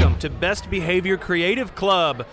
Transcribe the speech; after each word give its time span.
Welcome 0.00 0.18
to 0.20 0.30
Best 0.30 0.70
Behavior 0.70 1.18
Creative 1.18 1.74
Club, 1.74 2.24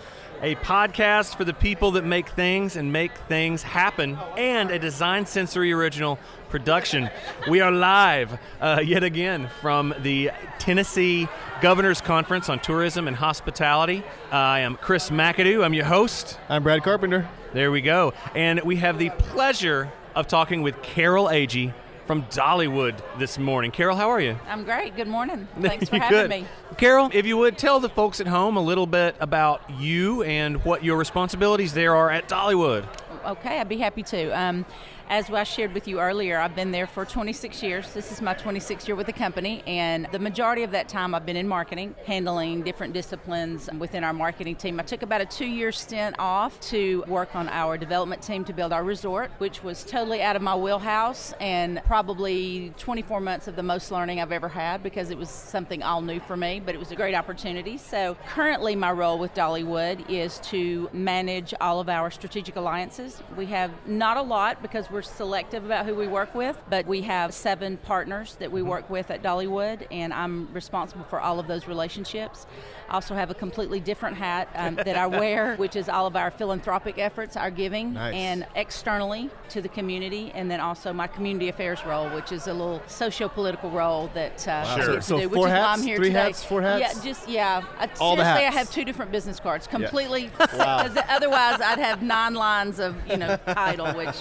a 0.42 0.56
podcast 0.56 1.36
for 1.36 1.44
the 1.44 1.54
people 1.54 1.92
that 1.92 2.06
make 2.06 2.30
things 2.30 2.78
and 2.78 2.94
make 2.94 3.12
things 3.28 3.62
happen, 3.62 4.18
and 4.38 4.72
a 4.72 4.80
Design 4.80 5.26
Sensory 5.26 5.74
original 5.74 6.18
production. 6.50 7.10
We 7.50 7.60
are 7.60 7.70
live 7.70 8.40
uh, 8.62 8.82
yet 8.86 9.04
again 9.04 9.50
from 9.60 9.94
the 10.00 10.32
Tennessee 10.60 11.28
Governors 11.60 12.00
Conference 12.00 12.48
on 12.48 12.62
Tourism 12.62 13.06
and 13.06 13.18
Hospitality. 13.18 14.02
I 14.32 14.62
am 14.62 14.78
Chris 14.78 15.10
McAdoo. 15.10 15.62
I'm 15.62 15.74
your 15.74 15.84
host. 15.84 16.40
I'm 16.48 16.64
Brad 16.64 16.84
Carpenter. 16.84 17.28
There 17.52 17.70
we 17.70 17.82
go. 17.82 18.14
And 18.34 18.62
we 18.62 18.78
have 18.78 18.98
the 18.98 19.10
pleasure 19.10 19.92
of 20.16 20.30
talking 20.30 20.62
with 20.62 20.82
Carol 20.82 21.26
Agee 21.26 21.74
from 22.08 22.24
Dollywood 22.24 23.00
this 23.20 23.38
morning. 23.38 23.70
Carol, 23.70 23.96
how 23.98 24.10
are 24.10 24.22
you? 24.22 24.40
I'm 24.48 24.64
great. 24.64 24.96
Good 24.96 25.10
morning. 25.10 25.48
Thanks 25.62 25.90
for 25.90 26.00
Good. 26.00 26.02
having 26.02 26.44
me. 26.44 26.48
Carol, 26.78 27.10
if 27.14 27.26
you 27.26 27.38
would 27.38 27.58
tell 27.58 27.82
the 27.82 27.90
folks 27.90 28.22
at 28.22 28.28
home 28.28 28.56
a 28.56 28.62
little 28.62 28.88
bit 28.88 29.16
about 29.20 29.70
you 29.78 30.24
and 30.24 30.64
what 30.64 30.84
your 30.84 30.98
responsibilities 30.98 31.74
there 31.74 31.96
are 31.96 32.10
at 32.10 32.30
Dollywood. 32.30 32.88
Okay, 33.26 33.60
I'd 33.60 33.68
be 33.68 33.78
happy 33.78 34.04
to. 34.04 34.30
Um, 34.30 34.66
as 35.10 35.30
I 35.30 35.44
shared 35.44 35.74
with 35.74 35.88
you 35.88 36.00
earlier, 36.00 36.38
I've 36.38 36.56
been 36.56 36.72
there 36.72 36.88
for 36.88 37.06
26 37.06 37.64
years. 37.64 37.94
This 37.94 38.12
is 38.12 38.22
my 38.22 38.34
26th 38.34 38.88
year 38.88 38.96
with 38.96 39.08
the 39.08 39.14
company, 39.14 39.64
and 39.66 40.08
the 40.12 40.20
majority 40.20 40.64
of 40.64 40.72
that 40.72 40.90
time 40.90 41.16
I've 41.16 41.26
been 41.26 41.38
in 41.38 41.48
marketing, 41.48 41.96
handling 42.06 42.62
different 42.62 42.94
disciplines 42.94 43.70
within 43.78 44.04
our 44.04 44.12
marketing 44.12 44.56
team. 44.56 44.80
I 44.80 44.84
took 44.84 45.04
about 45.04 45.22
a 45.22 45.26
two 45.26 45.46
year 45.46 45.72
stint 45.72 46.16
off 46.20 46.60
to 46.62 47.04
work 47.08 47.36
on 47.36 47.48
our 47.50 47.78
development 47.78 48.22
team 48.22 48.44
to 48.46 48.54
build 48.54 48.74
our 48.74 48.84
resort, 48.84 49.32
which 49.38 49.64
was 49.64 49.84
totally 49.84 50.22
out 50.22 50.36
of 50.36 50.42
my 50.42 50.56
wheelhouse 50.56 51.34
and 51.40 51.82
probably 51.86 52.74
24 52.78 53.22
months 53.22 53.48
of 53.48 53.56
the 53.56 53.64
most 53.64 53.92
learning 53.92 54.20
I've 54.20 54.32
ever 54.34 54.50
had 54.50 54.84
because 54.84 55.10
it 55.10 55.18
was 55.18 55.30
something 55.30 55.84
all 55.84 56.02
new 56.02 56.20
for 56.20 56.36
me, 56.36 56.62
but 56.64 56.76
it 56.76 56.80
was 56.80 56.92
a 56.92 56.96
great 56.96 57.16
opportunity. 57.16 57.78
So, 57.78 58.18
currently, 58.28 58.76
my 58.76 58.92
role 58.92 59.18
with 59.18 59.34
Dollywood 59.34 60.10
is 60.10 60.40
to 60.40 60.90
manage 60.92 61.54
all 61.62 61.80
of 61.80 61.88
our 61.88 62.12
strategic 62.12 62.58
alliances. 62.58 63.22
We 63.38 63.46
have 63.48 63.72
not 63.88 64.18
a 64.18 64.22
lot 64.22 64.62
because 64.62 64.92
we're 64.92 64.97
selective 65.02 65.66
about 65.66 65.86
who 65.86 65.96
we 65.96 66.08
work 66.08 66.34
with, 66.36 66.62
but 66.70 66.86
we 66.86 67.02
have 67.02 67.34
seven 67.34 67.78
partners 67.78 68.36
that 68.40 68.52
we 68.52 68.62
work 68.62 68.90
with 68.90 69.12
at 69.12 69.22
Dollywood, 69.24 69.86
and 69.92 70.14
I'm 70.14 70.52
responsible 70.54 71.04
for 71.06 71.20
all 71.20 71.40
of 71.40 71.48
those 71.48 71.68
relationships. 71.68 72.46
I 72.90 72.94
also 72.96 73.16
have 73.16 73.30
a 73.30 73.34
completely 73.34 73.80
different 73.80 74.16
hat 74.18 74.48
um, 74.56 74.76
that 74.76 74.96
I 74.96 75.08
wear, 75.22 75.56
which 75.58 75.76
is 75.76 75.90
all 75.90 76.06
of 76.08 76.16
our 76.16 76.32
philanthropic 76.32 76.98
efforts, 77.00 77.36
our 77.36 77.52
giving, 77.52 77.94
Nice. 77.94 78.14
and 78.16 78.46
externally 78.56 79.30
to 79.50 79.62
the 79.62 79.70
community, 79.70 80.32
and 80.34 80.50
then 80.50 80.60
also 80.60 80.94
my 80.94 81.08
community 81.08 81.50
affairs 81.50 81.84
role, 81.86 82.08
which 82.10 82.32
is 82.32 82.48
a 82.48 82.54
little 82.54 82.82
socio-political 82.88 83.70
role 83.72 84.10
that 84.14 84.48
uh, 84.48 84.76
Sure. 84.76 84.96
to 84.96 85.02
So 85.02 85.20
do, 85.20 85.30
four 85.30 85.30
which 85.30 85.40
is 85.40 85.44
why 85.46 85.50
hats? 85.50 85.82
I'm 85.82 85.86
here 85.88 85.98
Three 85.98 86.08
today. 86.08 86.20
hats? 86.20 86.44
Four 86.44 86.62
hats? 86.62 86.82
Yeah, 86.82 87.04
just 87.04 87.28
yeah. 87.30 87.64
I, 87.80 87.90
All 88.00 88.16
the 88.16 88.24
seriously, 88.24 88.46
I 88.48 88.52
have 88.52 88.72
two 88.72 88.86
different 88.86 89.12
business 89.12 89.40
cards, 89.40 89.68
completely. 89.68 90.30
Wow. 90.58 90.78
'cause 90.88 90.98
otherwise, 91.10 91.60
I'd 91.62 91.80
have 91.80 92.02
nine 92.02 92.34
lines 92.34 92.80
of 92.80 92.96
you 93.10 93.18
know 93.18 93.38
title, 93.48 93.88
which 93.94 94.16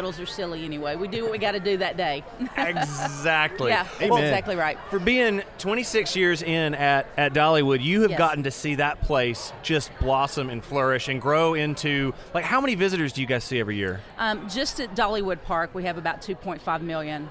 titles 0.00 0.18
are 0.18 0.24
silly 0.24 0.64
anyway. 0.64 0.96
We 0.96 1.08
do 1.08 1.22
what 1.24 1.30
we 1.32 1.36
got 1.36 1.52
to 1.52 1.60
do 1.60 1.76
that 1.76 1.96
day. 1.98 2.24
Exactly. 2.56 3.70
yeah, 3.70 3.86
that's 3.98 4.02
exactly 4.16 4.56
right. 4.56 4.78
For 4.88 4.98
being 4.98 5.42
26 5.58 6.16
years 6.16 6.42
in 6.42 6.74
at, 6.74 7.06
at 7.16 7.32
Dollywood, 7.34 7.82
you 7.82 8.02
have 8.02 8.10
Yes. 8.10 8.18
gotten 8.18 8.42
to 8.44 8.50
see 8.50 8.76
that 8.76 9.00
place 9.02 9.52
just 9.62 9.90
blossom 10.00 10.48
and 10.50 10.64
flourish 10.64 11.08
and 11.08 11.20
grow 11.20 11.54
into 11.54 12.14
like 12.32 12.44
how 12.44 12.60
many 12.60 12.74
visitors 12.74 13.12
do 13.12 13.20
you 13.20 13.26
guys 13.26 13.44
see 13.44 13.60
every 13.60 13.76
year? 13.76 14.00
Um, 14.18 14.48
just 14.48 14.80
at 14.80 14.94
Dollywood 14.96 15.42
Park, 15.42 15.74
we 15.74 15.84
have 15.84 15.98
about 15.98 16.22
2.5 16.22 16.80
million. 16.82 17.28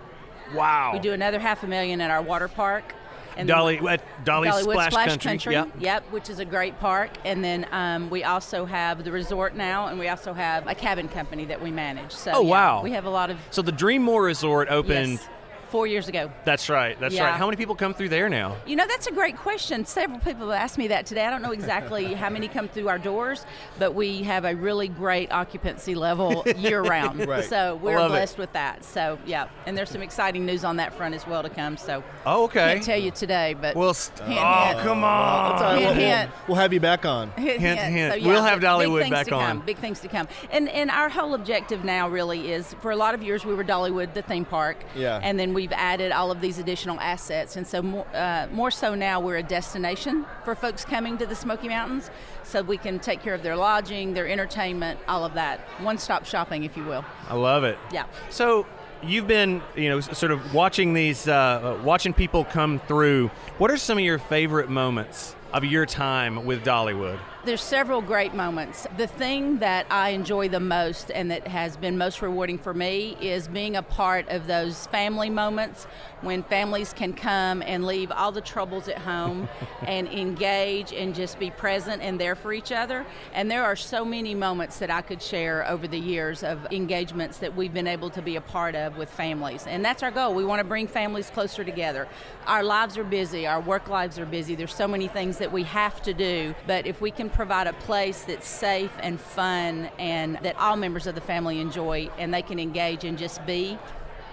Wow. 0.54 0.92
We 0.94 1.00
do 1.00 1.14
another 1.14 1.40
half 1.40 1.64
a 1.64 1.68
million 1.68 2.02
at 2.02 2.12
our 2.12 2.22
water 2.22 2.48
park. 2.48 2.94
And 3.40 3.48
Dolly 3.48 3.78
at 3.88 4.02
Dolly 4.26 4.50
Dollywood 4.50 4.90
Splash, 4.90 5.18
Country. 5.24 5.54
Yep. 5.54 5.70
Yep, 5.80 6.04
which 6.12 6.30
is 6.30 6.40
a 6.40 6.46
great 6.46 6.80
park. 6.80 7.12
And 7.26 7.44
then 7.44 7.66
um, 7.72 8.10
we 8.10 8.24
also 8.24 8.66
have 8.66 9.04
the 9.04 9.12
resort 9.12 9.56
now, 9.56 9.88
and 9.88 9.98
we 9.98 10.08
also 10.10 10.34
have 10.34 10.68
a 10.68 10.76
cabin 10.76 11.08
company 11.08 11.46
that 11.46 11.62
we 11.62 11.72
manage. 11.72 12.12
So 12.12 12.32
Oh, 12.36 12.44
yeah, 12.44 12.50
wow. 12.50 12.84
we 12.84 12.92
have 12.92 13.06
a 13.06 13.10
lot 13.10 13.30
of 13.30 13.38
So 13.52 13.62
the 13.62 13.72
Dreammore 13.72 14.24
Resort 14.24 14.68
opened. 14.70 15.14
yes, 15.14 15.30
four 15.70 15.88
years 15.88 16.08
ago. 16.08 16.32
That's 16.46 16.70
right. 16.70 17.00
That's 17.00 17.14
Yeah. 17.16 17.26
right. 17.26 17.36
How 17.36 17.46
many 17.46 17.58
people 17.58 17.76
come 17.76 17.94
through 17.94 18.10
there 18.10 18.30
now? 18.30 18.56
You 18.66 18.76
know, 18.76 18.86
that's 18.88 19.08
a 19.08 19.12
great 19.12 19.38
question. 19.38 19.86
Several 19.86 20.20
people 20.20 20.50
have 20.50 20.62
asked 20.62 20.78
me 20.78 20.88
that 20.90 21.06
today. 21.06 21.26
I 21.26 21.30
don't 21.30 21.42
know 21.42 21.52
exactly 21.52 22.14
how 22.14 22.30
many 22.30 22.48
come 22.48 22.68
through 22.68 22.90
our 22.90 22.98
doors, 22.98 23.46
but 23.78 23.94
we 23.94 24.24
have 24.24 24.46
a 24.46 24.56
really 24.56 24.88
great 24.88 25.32
occupancy 25.32 25.96
level 25.96 26.44
year 26.58 26.82
round. 26.82 27.28
Right. 27.28 27.44
So 27.46 27.76
we're 27.82 27.98
love 28.00 28.12
it. 28.12 28.14
blessed 28.16 28.38
with 28.38 28.54
that. 28.54 28.84
So, 28.84 29.18
yeah. 29.26 29.48
And 29.66 29.78
there's 29.78 29.90
some 29.90 30.02
exciting 30.02 30.46
news 30.46 30.64
on 30.64 30.78
that 30.78 30.94
front 30.94 31.16
as 31.16 31.26
well 31.28 31.44
to 31.44 31.50
come. 31.50 31.78
So, 31.78 32.04
Oh, 32.26 32.44
okay. 32.46 32.74
can't 32.74 32.84
tell 32.84 33.00
you 33.00 33.12
today, 33.12 33.56
but. 33.60 33.76
Well, 33.76 33.94
st- 33.94 34.28
Hint, 34.28 34.40
oh, 34.42 34.66
hint. 34.68 34.80
come 34.80 35.04
on. 35.04 35.50
That's 35.52 35.62
all 35.62 35.68
right. 35.74 35.80
Hint, 35.82 35.98
We'll, 35.98 36.08
we'll, 36.08 36.30
we'll 36.48 36.58
have 36.58 36.74
you 36.74 36.80
back 36.80 37.06
on. 37.06 37.32
Hint, 37.32 37.60
Hint, 37.60 37.80
hint. 37.80 38.24
We'll 38.26 38.44
have 38.44 38.60
big- 38.60 38.70
Dollywood 38.70 38.96
big 39.00 39.04
things 39.04 39.12
back 39.12 39.28
to 39.28 39.36
on. 39.36 39.48
Come, 39.58 39.66
big 39.66 39.78
things 39.78 40.00
to 40.02 40.08
come. 40.08 40.28
And 40.52 40.68
and 40.70 40.90
our 40.92 41.10
whole 41.10 41.34
objective 41.34 41.84
now 41.84 42.10
really 42.10 42.52
is 42.52 42.74
for 42.82 42.92
a 42.92 42.96
lot 42.96 43.14
of 43.16 43.24
years 43.24 43.46
we 43.46 43.54
were 43.56 43.64
Dollywood, 43.64 44.14
the 44.14 44.22
theme 44.22 44.46
park. 44.46 44.78
Yeah. 44.96 45.20
And 45.22 45.40
then 45.40 45.54
we've 45.60 45.74
added 45.74 46.14
all 46.14 46.32
of 46.32 46.40
these 46.40 46.58
additional 46.58 46.98
assets, 47.02 47.58
and 47.58 47.68
so 47.68 47.82
more, 47.82 48.08
uh, 48.14 48.48
more 48.54 48.72
so 48.72 48.96
now 48.96 49.20
we're 49.20 49.36
a 49.36 49.44
destination 49.44 50.26
for 50.46 50.56
folks 50.56 50.86
coming 50.86 51.18
to 51.18 51.26
the 51.26 51.36
Smoky 51.36 51.68
Mountains, 51.68 52.10
so 52.44 52.62
we 52.62 52.78
can 52.78 52.98
take 52.98 53.22
care 53.22 53.34
of 53.34 53.44
their 53.44 53.58
lodging, 53.58 54.14
their 54.14 54.26
entertainment, 54.26 54.98
all 55.06 55.26
of 55.26 55.34
that. 55.34 55.60
One-stop 55.82 56.26
shopping, 56.26 56.64
if 56.64 56.78
you 56.78 56.86
will. 56.86 57.04
I 57.28 57.36
love 57.36 57.66
it. 57.66 57.78
Yeah. 57.92 58.06
So 58.30 58.66
you've 59.04 59.28
been, 59.28 59.62
you 59.76 59.90
know, 59.90 60.00
sort 60.00 60.32
of 60.32 60.54
watching 60.54 60.94
these, 60.94 61.28
uh, 61.28 61.78
watching 61.84 62.14
people 62.14 62.46
come 62.46 62.80
through. 62.88 63.28
What 63.58 63.70
are 63.70 63.78
some 63.78 63.98
of 63.98 64.04
your 64.06 64.18
favorite 64.18 64.70
moments 64.70 65.36
of 65.52 65.66
your 65.66 65.86
time 65.86 66.46
with 66.46 66.64
Dollywood? 66.64 67.20
There's 67.50 67.64
several 67.64 68.04
great 68.04 68.36
moments. 68.36 68.86
The 68.98 69.08
thing 69.08 69.58
that 69.58 69.88
I 69.90 70.10
enjoy 70.10 70.50
the 70.50 70.60
most 70.60 71.10
and 71.10 71.32
that 71.32 71.48
has 71.48 71.78
been 71.78 71.98
most 71.98 72.22
rewarding 72.22 72.60
for 72.60 72.76
me 72.76 73.18
is 73.20 73.48
being 73.48 73.76
a 73.76 73.82
part 73.82 74.30
of 74.30 74.46
those 74.46 74.86
family 74.86 75.32
moments 75.32 75.88
when 76.22 76.44
families 76.44 76.94
can 76.94 77.12
come 77.12 77.64
and 77.64 77.88
leave 77.88 78.12
all 78.12 78.32
the 78.32 78.42
troubles 78.42 78.88
at 78.88 79.00
home 79.00 79.50
and 79.88 80.08
engage 80.10 80.94
and 80.94 81.16
just 81.16 81.40
be 81.40 81.50
present 81.50 82.04
and 82.04 82.20
there 82.20 82.36
for 82.36 82.54
each 82.54 82.72
other. 82.72 83.04
And 83.34 83.50
there 83.50 83.64
are 83.64 83.76
so 83.76 84.06
many 84.06 84.36
moments 84.36 84.78
that 84.78 84.92
I 84.92 85.02
could 85.02 85.20
share 85.20 85.68
over 85.68 85.88
the 85.88 85.98
years 85.98 86.44
of 86.44 86.72
engagements 86.72 87.40
that 87.40 87.56
we've 87.56 87.74
been 87.74 87.88
able 87.88 88.12
to 88.12 88.22
be 88.22 88.36
a 88.36 88.42
part 88.42 88.76
of 88.76 88.96
with 88.96 89.10
families. 89.10 89.66
And 89.66 89.84
that's 89.84 90.04
our 90.04 90.12
goal. 90.12 90.36
We 90.36 90.46
want 90.46 90.60
to 90.60 90.66
bring 90.66 90.86
families 90.86 91.32
closer 91.32 91.64
together. 91.64 92.08
Our 92.46 92.62
lives 92.62 92.96
are 92.96 93.04
busy, 93.04 93.48
our 93.48 93.60
work 93.60 93.88
lives 93.88 94.20
are 94.20 94.28
busy. 94.28 94.54
There's 94.54 94.76
so 94.76 94.88
many 94.88 95.08
things 95.08 95.40
that 95.40 95.52
we 95.52 95.64
have 95.64 96.00
to 96.04 96.14
do, 96.14 96.54
but 96.68 96.86
if 96.86 97.02
we 97.02 97.10
can 97.10 97.32
provide 97.40 97.68
a 97.68 97.74
place 97.74 98.24
that's 98.24 98.46
safe 98.46 98.92
and 99.02 99.18
fun 99.18 99.90
and 99.98 100.38
that 100.42 100.58
all 100.60 100.76
members 100.76 101.08
of 101.08 101.16
the 101.16 101.22
family 101.22 101.62
enjoy 101.62 102.10
and 102.18 102.34
they 102.34 102.42
can 102.42 102.60
engage 102.60 103.06
and 103.06 103.18
just 103.18 103.46
be, 103.46 103.80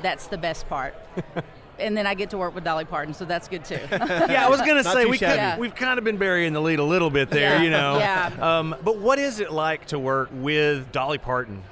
that's 0.02 0.26
the 0.26 0.36
best 0.36 0.68
part. 0.68 0.92
and 1.78 1.96
then 1.96 2.04
I 2.04 2.14
get 2.14 2.30
to 2.30 2.36
work 2.36 2.52
with 2.52 2.64
Dolly 2.64 2.84
Parton, 2.84 3.14
so 3.14 3.24
that's 3.24 3.46
good 3.46 3.64
too. 3.64 3.78
Yeah, 3.92 4.44
I 4.44 4.48
was 4.48 4.60
gonna 4.60 4.82
say 4.82 5.06
we 5.06 5.18
shabby. 5.18 5.30
could, 5.34 5.36
Yeah. 5.36 5.56
we've 5.56 5.74
kind 5.76 5.98
of 6.00 6.04
been 6.04 6.16
burying 6.16 6.52
the 6.52 6.60
lead 6.60 6.80
a 6.80 6.84
little 6.84 7.08
bit 7.10 7.30
there, 7.30 7.58
Yeah, 7.58 7.62
you 7.62 7.70
know. 7.70 7.96
yeah. 8.00 8.32
Um, 8.40 8.74
but 8.82 8.98
what 8.98 9.20
is 9.20 9.38
it 9.38 9.52
like 9.52 9.86
to 9.86 10.00
work 10.00 10.30
with 10.32 10.90
Dolly 10.90 11.18
Parton? 11.18 11.62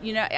You 0.00 0.14
know, 0.14 0.28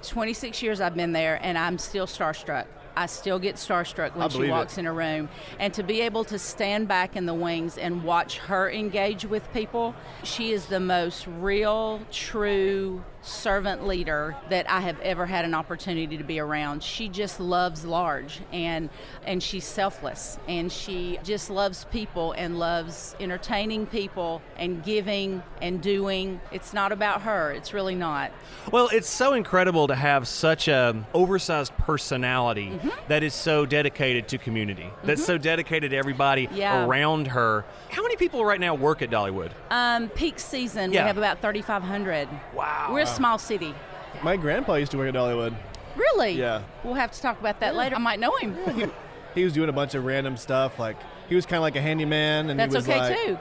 26 0.00 0.62
years 0.62 0.80
I've 0.80 0.94
been 0.94 1.12
there, 1.12 1.38
and 1.42 1.58
I'm 1.58 1.76
still 1.76 2.06
starstruck. 2.06 2.64
I 2.96 3.06
still 3.06 3.38
get 3.38 3.56
starstruck 3.56 4.16
when 4.16 4.30
she 4.30 4.48
walks 4.48 4.78
it. 4.78 4.80
in 4.80 4.86
a 4.86 4.92
room. 4.92 5.28
And 5.58 5.74
to 5.74 5.82
be 5.82 6.00
able 6.00 6.24
to 6.24 6.38
stand 6.38 6.88
back 6.88 7.14
in 7.14 7.26
the 7.26 7.34
wings 7.34 7.76
and 7.76 8.02
watch 8.02 8.38
her 8.38 8.70
engage 8.70 9.26
with 9.26 9.52
people, 9.52 9.94
she 10.22 10.52
is 10.52 10.66
the 10.66 10.80
most 10.80 11.26
real, 11.26 12.00
true 12.10 13.04
servant 13.26 13.86
leader 13.86 14.36
that 14.50 14.70
I 14.70 14.80
have 14.80 15.00
ever 15.00 15.26
had 15.26 15.44
an 15.44 15.54
opportunity 15.54 16.16
to 16.16 16.24
be 16.24 16.38
around. 16.38 16.82
She 16.82 17.08
just 17.08 17.40
loves 17.40 17.84
large 17.84 18.40
and 18.52 18.88
and 19.24 19.42
she's 19.42 19.64
selfless 19.64 20.38
and 20.48 20.70
she 20.70 21.18
just 21.24 21.50
loves 21.50 21.84
people 21.86 22.32
and 22.32 22.58
loves 22.58 23.16
entertaining 23.18 23.86
people 23.86 24.42
and 24.56 24.82
giving 24.84 25.42
and 25.60 25.80
doing. 25.82 26.40
It's 26.52 26.72
not 26.72 26.92
about 26.92 27.22
her. 27.22 27.50
It's 27.52 27.74
really 27.74 27.94
not. 27.96 28.30
Well, 28.70 28.88
it's 28.92 29.08
so 29.08 29.32
incredible 29.34 29.88
to 29.88 29.94
have 29.96 30.28
such 30.28 30.68
a 30.68 31.04
oversized 31.14 31.76
personality 31.78 32.66
Mm-hmm. 32.66 32.88
that 33.08 33.22
is 33.22 33.34
so 33.34 33.64
dedicated 33.66 34.28
to 34.28 34.38
community, 34.38 34.86
that's 35.04 35.24
so 35.24 35.38
dedicated 35.38 35.90
to 35.90 35.96
everybody 35.96 36.48
Yeah. 36.52 36.84
around 36.84 37.28
her. 37.28 37.64
How 37.90 38.02
many 38.02 38.16
people 38.16 38.44
right 38.44 38.60
now 38.60 38.74
work 38.74 39.02
at 39.02 39.10
Dollywood? 39.10 39.50
Um, 39.70 40.08
peak 40.10 40.38
season, 40.38 40.92
Yeah. 40.92 41.02
we 41.02 41.06
have 41.08 41.18
about 41.18 41.40
3,500. 41.40 42.28
Wow. 42.54 42.90
We're 42.92 43.06
small 43.16 43.38
city. 43.38 43.74
My 44.22 44.36
grandpa 44.36 44.74
used 44.74 44.92
to 44.92 44.98
work 44.98 45.08
at 45.08 45.14
Dollywood. 45.14 45.54
Really? 45.96 46.32
Yeah. 46.32 46.62
We'll 46.84 46.94
have 46.94 47.10
to 47.12 47.20
talk 47.20 47.40
about 47.40 47.60
that 47.60 47.74
later. 47.74 47.96
I 47.96 47.98
might 47.98 48.20
know 48.20 48.36
him. 48.36 48.92
He 49.34 49.44
was 49.44 49.52
doing 49.52 49.68
a 49.68 49.72
bunch 49.72 49.94
of 49.94 50.04
random 50.04 50.36
stuff. 50.36 50.78
Like 50.78 50.96
he 51.28 51.34
was 51.34 51.44
kind 51.44 51.56
of 51.56 51.62
like 51.62 51.76
a 51.76 51.80
handyman, 51.80 52.50
and 52.50 52.58
That's 52.58 52.72
he 52.72 52.76
was 52.76 52.88
okay 52.88 52.98
like, 52.98 53.16
too. 53.24 53.38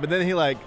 But 0.00 0.10
then 0.10 0.26
he 0.26 0.34
like 0.34 0.58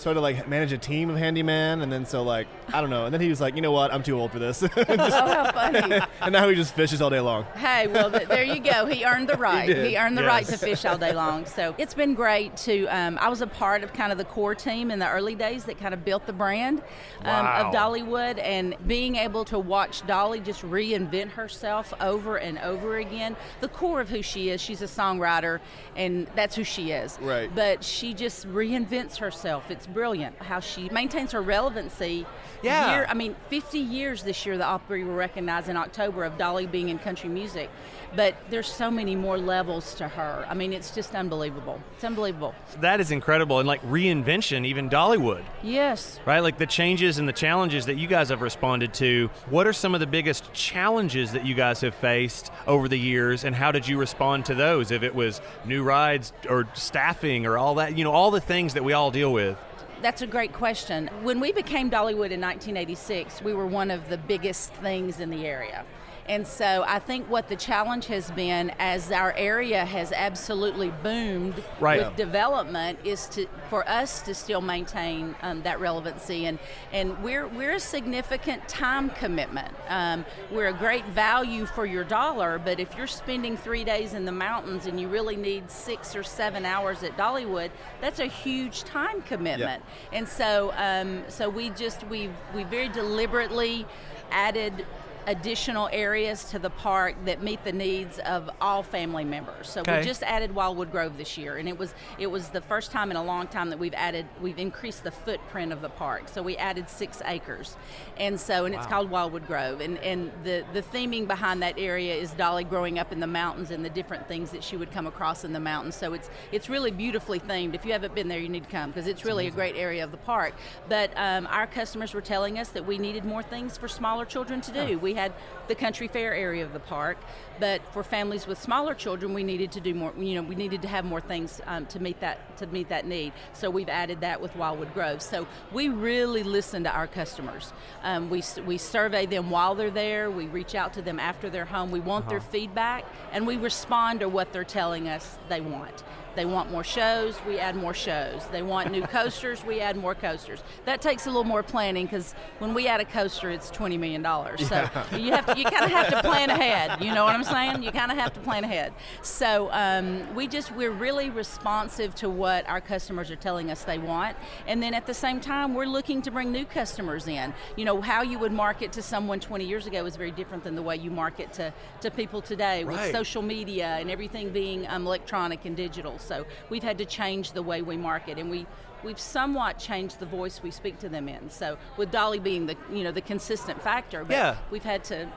started 0.00 0.14
to 0.16 0.20
like 0.22 0.48
manage 0.48 0.72
a 0.72 0.78
team 0.78 1.10
of 1.10 1.16
handyman, 1.16 1.82
and 1.82 1.92
then 1.92 2.04
so 2.06 2.22
like 2.22 2.46
I 2.72 2.80
don't 2.80 2.90
know, 2.90 3.04
and 3.04 3.12
then 3.14 3.20
he 3.20 3.28
was 3.28 3.40
like, 3.40 3.54
you 3.54 3.60
know 3.62 3.72
what, 3.72 3.92
I'm 3.92 4.02
too 4.02 4.18
old 4.18 4.32
for 4.32 4.38
this, 4.38 4.62
oh, 4.76 4.84
how 4.86 5.52
funny. 5.52 6.00
and 6.20 6.32
now 6.32 6.48
he 6.48 6.54
just 6.54 6.74
fishes 6.74 7.02
all 7.02 7.10
day 7.10 7.20
long. 7.20 7.44
Hey, 7.56 7.86
well, 7.86 8.10
th- 8.10 8.28
there 8.28 8.44
you 8.44 8.60
go. 8.60 8.86
He 8.86 9.04
earned 9.04 9.28
the 9.28 9.36
right. 9.36 9.68
He 9.68 9.96
earned 9.96 10.16
the 10.16 10.24
right 10.24 10.46
to 10.46 10.56
fish 10.56 10.84
all 10.84 10.96
day 10.98 11.12
long. 11.12 11.44
So 11.46 11.74
it's 11.78 11.94
been 11.94 12.14
great 12.14 12.56
to. 12.58 12.86
Um, 12.86 13.18
I 13.20 13.28
was 13.28 13.40
a 13.42 13.46
part 13.46 13.84
of 13.84 13.92
kind 13.92 14.10
of 14.12 14.18
the 14.18 14.24
core 14.24 14.54
team 14.54 14.90
in 14.90 14.98
the 14.98 15.08
early 15.08 15.34
days 15.34 15.64
that 15.64 15.78
kind 15.78 15.92
of 15.94 16.04
built 16.04 16.26
the 16.26 16.32
brand 16.32 16.78
um, 17.20 17.44
Wow. 17.44 17.68
of 17.68 17.74
Dollywood, 17.74 18.38
and 18.42 18.74
being 18.86 19.16
able 19.16 19.44
to 19.46 19.58
watch 19.58 20.06
Dolly 20.06 20.40
just 20.40 20.62
reinvent 20.62 21.30
herself 21.30 21.92
over 22.00 22.36
and 22.38 22.58
over 22.60 22.96
again. 22.98 23.36
The 23.60 23.68
core 23.68 24.00
of 24.00 24.08
who 24.08 24.22
she 24.22 24.50
is. 24.50 24.60
She's 24.60 24.80
a 24.82 24.86
songwriter, 24.86 25.60
and 25.96 26.26
that's 26.34 26.54
who 26.56 26.64
she 26.64 26.92
is. 26.92 27.18
Right. 27.20 27.54
But 27.54 27.84
she 27.84 28.14
just 28.14 28.46
reinvents 28.48 29.16
herself. 29.16 29.70
It's 29.70 29.86
brilliant 29.90 30.36
how 30.40 30.60
she 30.60 30.88
maintains 30.88 31.32
her 31.32 31.42
relevancy. 31.42 32.26
Yeah. 32.62 32.94
Year, 32.94 33.06
I 33.08 33.14
mean, 33.14 33.34
50 33.48 33.78
years 33.78 34.22
this 34.22 34.44
year, 34.44 34.58
the 34.58 34.64
Opry 34.66 35.02
will 35.04 35.14
recognize 35.14 35.68
in 35.68 35.76
October 35.76 36.24
of 36.24 36.36
Dolly 36.38 36.66
being 36.66 36.88
in 36.90 36.98
country 36.98 37.28
music. 37.28 37.70
But 38.14 38.34
there's 38.50 38.66
so 38.66 38.90
many 38.90 39.14
more 39.14 39.38
levels 39.38 39.94
to 39.94 40.08
her. 40.08 40.44
I 40.48 40.54
mean, 40.54 40.72
it's 40.72 40.92
just 40.92 41.14
unbelievable. 41.14 41.80
It's 41.94 42.02
unbelievable. 42.04 42.54
That 42.80 43.00
is 43.00 43.12
incredible. 43.12 43.60
And 43.60 43.68
like 43.68 43.80
reinvention, 43.82 44.66
even 44.66 44.90
Dollywood, 44.90 45.44
Yes. 45.62 46.18
right? 46.26 46.40
Like 46.40 46.58
the 46.58 46.66
changes 46.66 47.18
and 47.18 47.28
the 47.28 47.32
challenges 47.32 47.86
that 47.86 47.96
you 47.98 48.08
guys 48.08 48.28
have 48.30 48.42
responded 48.42 48.92
to. 48.94 49.30
What 49.48 49.66
are 49.68 49.72
some 49.72 49.94
of 49.94 50.00
the 50.00 50.06
biggest 50.08 50.52
challenges 50.52 51.32
that 51.32 51.46
you 51.46 51.54
guys 51.54 51.80
have 51.82 51.94
faced 51.94 52.50
over 52.66 52.88
the 52.88 52.98
years, 52.98 53.44
and 53.44 53.54
how 53.54 53.70
did 53.72 53.86
you 53.86 53.96
respond 53.96 54.44
to 54.46 54.54
those? 54.56 54.90
If 54.90 55.02
it 55.04 55.14
was 55.14 55.40
new 55.64 55.82
rides 55.84 56.32
or 56.48 56.66
staffing 56.74 57.46
or 57.46 57.56
all 57.58 57.76
that, 57.76 57.96
you 57.96 58.02
know, 58.04 58.12
all 58.12 58.30
the 58.32 58.40
things 58.40 58.74
that 58.74 58.82
we 58.84 58.92
all 58.92 59.10
deal 59.12 59.32
with. 59.32 59.56
That's 60.02 60.22
a 60.22 60.26
great 60.26 60.54
question. 60.54 61.08
When 61.22 61.40
we 61.40 61.52
became 61.52 61.90
Dollywood 61.90 62.30
in 62.30 62.40
1986, 62.40 63.42
we 63.42 63.52
were 63.52 63.66
one 63.66 63.90
of 63.90 64.08
the 64.08 64.16
biggest 64.16 64.72
things 64.74 65.20
in 65.20 65.28
the 65.28 65.46
area. 65.46 65.84
And 66.28 66.46
so 66.46 66.84
I 66.86 66.98
think 66.98 67.28
what 67.28 67.48
the 67.48 67.56
challenge 67.56 68.06
has 68.06 68.30
been 68.32 68.72
as 68.78 69.10
our 69.10 69.32
area 69.36 69.84
has 69.84 70.12
absolutely 70.12 70.92
boomed 71.02 71.54
Right. 71.80 71.98
with 72.06 72.16
development 72.16 72.98
is 73.04 73.26
to 73.28 73.46
for 73.68 73.88
us 73.88 74.22
to 74.22 74.34
still 74.34 74.60
maintain 74.60 75.34
um, 75.42 75.62
that 75.62 75.80
relevancy 75.80 76.46
and 76.46 76.58
and 76.92 77.20
we're 77.22 77.46
we're 77.48 77.72
a 77.72 77.80
significant 77.80 78.68
time 78.68 79.10
commitment. 79.10 79.74
Um, 79.88 80.24
we're 80.50 80.68
a 80.68 80.72
great 80.72 81.04
value 81.06 81.66
for 81.66 81.86
your 81.86 82.04
dollar, 82.04 82.58
but 82.58 82.78
if 82.78 82.96
you're 82.96 83.06
spending 83.06 83.56
three 83.56 83.84
days 83.84 84.14
in 84.14 84.24
the 84.24 84.32
mountains 84.32 84.86
and 84.86 85.00
you 85.00 85.08
really 85.08 85.36
need 85.36 85.70
six 85.70 86.14
or 86.14 86.22
seven 86.22 86.64
hours 86.64 87.02
at 87.02 87.16
Dollywood, 87.16 87.70
that's 88.00 88.20
a 88.20 88.26
huge 88.26 88.84
time 88.84 89.22
commitment. 89.22 89.82
And 90.12 90.28
so 90.28 90.72
um, 90.76 91.24
so 91.28 91.48
we 91.48 91.70
just 91.70 92.06
we 92.08 92.30
we 92.54 92.64
very 92.64 92.88
deliberately 92.88 93.86
added 94.30 94.86
additional 95.26 95.88
areas 95.92 96.44
to 96.44 96.58
the 96.58 96.70
park 96.70 97.14
that 97.24 97.42
meet 97.42 97.62
the 97.64 97.72
needs 97.72 98.18
of 98.20 98.50
all 98.60 98.82
family 98.82 99.24
members. 99.24 99.68
So 99.68 99.80
Okay. 99.82 99.98
we 99.98 100.04
just 100.04 100.22
added 100.22 100.54
Wildwood 100.54 100.90
Grove 100.90 101.16
this 101.16 101.36
year, 101.38 101.56
and 101.56 101.68
it 101.68 101.78
was 101.78 101.94
it 102.18 102.26
was 102.28 102.48
the 102.48 102.60
first 102.60 102.90
time 102.90 103.10
in 103.10 103.16
a 103.16 103.22
long 103.22 103.46
time 103.46 103.70
that 103.70 103.78
we've 103.78 103.94
added 103.94 104.26
we've 104.40 104.58
increased 104.58 105.04
the 105.04 105.10
footprint 105.10 105.72
of 105.72 105.82
the 105.82 105.88
park. 105.88 106.28
So 106.28 106.42
we 106.42 106.56
added 106.56 106.88
six 106.88 107.22
acres, 107.26 107.76
and 108.16 108.40
so 108.40 108.64
and 108.64 108.74
it's 108.74 108.86
called 108.86 109.10
Wildwood 109.10 109.46
Grove, 109.46 109.80
and 109.80 109.98
and 109.98 110.30
the 110.44 110.64
the 110.72 110.82
theming 110.82 111.26
behind 111.26 111.62
that 111.62 111.74
area 111.78 112.14
is 112.14 112.30
Dolly 112.32 112.64
growing 112.64 112.98
up 112.98 113.12
in 113.12 113.20
the 113.20 113.26
mountains 113.26 113.70
and 113.70 113.84
the 113.84 113.90
different 113.90 114.26
things 114.28 114.50
that 114.50 114.64
she 114.64 114.76
would 114.76 114.90
come 114.90 115.06
across 115.06 115.44
in 115.44 115.52
the 115.52 115.60
mountains. 115.60 115.94
So 115.94 116.12
it's 116.12 116.30
it's 116.52 116.68
really 116.68 116.90
beautifully 116.90 117.40
themed. 117.40 117.74
If 117.74 117.84
you 117.84 117.92
haven't 117.92 118.14
been 118.14 118.28
there, 118.28 118.38
you 118.40 118.48
need 118.48 118.64
to 118.64 118.70
come 118.70 118.90
because 118.90 119.06
it's 119.06 119.24
really 119.24 119.46
a 119.46 119.50
great 119.50 119.76
area 119.76 120.02
of 120.04 120.10
the 120.10 120.16
park. 120.16 120.54
But 120.88 121.12
um, 121.16 121.46
our 121.50 121.66
customers 121.66 122.14
were 122.14 122.20
telling 122.20 122.58
us 122.58 122.70
that 122.70 122.86
we 122.86 122.98
needed 122.98 123.24
more 123.24 123.42
things 123.42 123.76
for 123.76 123.88
smaller 123.88 124.24
children 124.24 124.60
to 124.62 124.72
do. 124.72 124.98
We 124.98 125.09
had 125.14 125.32
the 125.68 125.74
country 125.74 126.08
fair 126.08 126.34
area 126.34 126.64
of 126.64 126.72
the 126.72 126.80
park, 126.80 127.16
but 127.58 127.80
for 127.92 128.02
families 128.02 128.46
with 128.46 128.60
smaller 128.60 128.94
children, 128.94 129.34
we 129.34 129.44
needed 129.44 129.70
to 129.72 129.80
do 129.80 129.94
more. 129.94 130.12
You 130.18 130.36
know, 130.36 130.42
we 130.42 130.54
needed 130.54 130.82
to 130.82 130.88
have 130.88 131.04
more 131.04 131.20
things 131.20 131.60
um, 131.66 131.86
to 131.86 132.00
meet 132.00 132.20
that 132.20 132.56
to 132.58 132.66
meet 132.66 132.88
that 132.88 133.06
need. 133.06 133.32
So 133.52 133.70
we've 133.70 133.88
added 133.88 134.20
that 134.22 134.40
with 134.40 134.54
Wildwood 134.56 134.92
Grove. 134.94 135.22
So 135.22 135.46
we 135.72 135.88
really 135.88 136.42
listen 136.42 136.84
to 136.84 136.90
our 136.90 137.06
customers. 137.06 137.72
Um, 138.02 138.30
we 138.30 138.42
we 138.66 138.78
survey 138.78 139.26
them 139.26 139.50
while 139.50 139.74
they're 139.74 139.90
there. 139.90 140.30
We 140.30 140.46
reach 140.46 140.74
out 140.74 140.94
to 140.94 141.02
them 141.02 141.20
after 141.20 141.50
they're 141.50 141.64
home. 141.64 141.90
We 141.90 142.00
want 142.00 142.28
their 142.28 142.40
feedback, 142.40 143.04
and 143.32 143.46
we 143.46 143.56
respond 143.56 144.20
to 144.20 144.28
what 144.28 144.52
they're 144.52 144.64
telling 144.64 145.08
us 145.08 145.38
they 145.48 145.60
want. 145.60 146.02
They 146.36 146.44
want 146.44 146.70
more 146.70 146.84
shows, 146.84 147.36
we 147.46 147.58
add 147.58 147.76
more 147.76 147.94
shows. 147.94 148.46
They 148.52 148.62
want 148.62 148.90
new 148.90 149.02
coasters, 149.06 149.64
we 149.64 149.80
add 149.80 149.96
more 149.96 150.14
coasters. 150.14 150.62
That 150.84 151.00
takes 151.02 151.26
a 151.26 151.30
little 151.30 151.44
more 151.44 151.62
planning 151.62 152.06
because 152.06 152.34
when 152.58 152.74
we 152.74 152.86
add 152.86 153.00
a 153.00 153.04
coaster, 153.04 153.50
it's 153.50 153.70
twenty 153.70 153.98
million 153.98 154.22
dollars. 154.22 154.66
So 154.68 154.88
you 155.16 155.32
have 155.32 155.46
to, 155.46 155.58
you 155.58 155.64
kind 155.64 155.84
of 155.84 155.90
have 155.90 156.08
to 156.10 156.22
plan 156.22 156.50
ahead. 156.50 157.02
You 157.02 157.12
know 157.14 157.24
what 157.24 157.34
I'm 157.34 157.44
saying? 157.44 157.82
You 157.82 157.90
kind 157.90 158.12
of 158.12 158.18
have 158.18 158.32
to 158.34 158.40
plan 158.40 158.64
ahead. 158.64 158.92
So 159.22 159.68
um, 159.72 160.34
we 160.34 160.46
just 160.46 160.72
we're 160.74 160.90
really 160.90 161.30
responsive 161.30 162.14
to 162.16 162.28
what 162.30 162.68
our 162.68 162.80
customers 162.80 163.30
are 163.30 163.36
telling 163.36 163.70
us 163.70 163.84
they 163.84 163.98
want, 163.98 164.36
and 164.66 164.82
then 164.82 164.94
at 164.94 165.06
the 165.06 165.14
same 165.14 165.40
time, 165.40 165.74
we're 165.74 165.86
looking 165.86 166.22
to 166.22 166.30
bring 166.30 166.52
new 166.52 166.64
customers 166.64 167.26
in. 167.26 167.52
You 167.76 167.84
know 167.84 168.00
how 168.00 168.22
you 168.22 168.38
would 168.38 168.52
market 168.52 168.92
to 168.92 169.02
someone 169.02 169.40
20 169.40 169.64
years 169.64 169.86
ago 169.86 170.06
is 170.06 170.16
very 170.16 170.30
different 170.30 170.64
than 170.64 170.74
the 170.74 170.82
way 170.82 170.96
you 170.96 171.10
market 171.10 171.52
to 171.54 171.72
to 172.00 172.10
people 172.10 172.40
today 172.40 172.84
with 172.84 173.12
social 173.12 173.42
media 173.42 173.96
and 174.00 174.10
everything 174.10 174.50
being 174.50 174.86
um, 174.88 175.06
electronic 175.06 175.64
and 175.64 175.76
digital. 175.76 176.18
So 176.20 176.46
we've 176.68 176.82
had 176.82 176.98
to 176.98 177.04
change 177.04 177.52
the 177.52 177.62
way 177.62 177.82
we 177.82 177.96
market, 177.96 178.38
and 178.38 178.50
we 178.50 178.66
we've 179.02 179.18
somewhat 179.20 179.78
changed 179.78 180.20
the 180.20 180.26
voice 180.26 180.60
we 180.62 180.70
speak 180.70 180.98
to 181.00 181.08
them 181.08 181.28
in. 181.28 181.48
So 181.50 181.78
with 181.96 182.10
Dolly 182.10 182.38
being 182.38 182.66
the 182.66 182.76
you 182.92 183.02
know 183.04 183.12
the 183.12 183.22
consistent 183.22 183.82
factor, 183.82 184.24
but 184.24 184.34
Yeah. 184.34 184.56
we've 184.70 184.84
had 184.84 185.04
to 185.04 185.28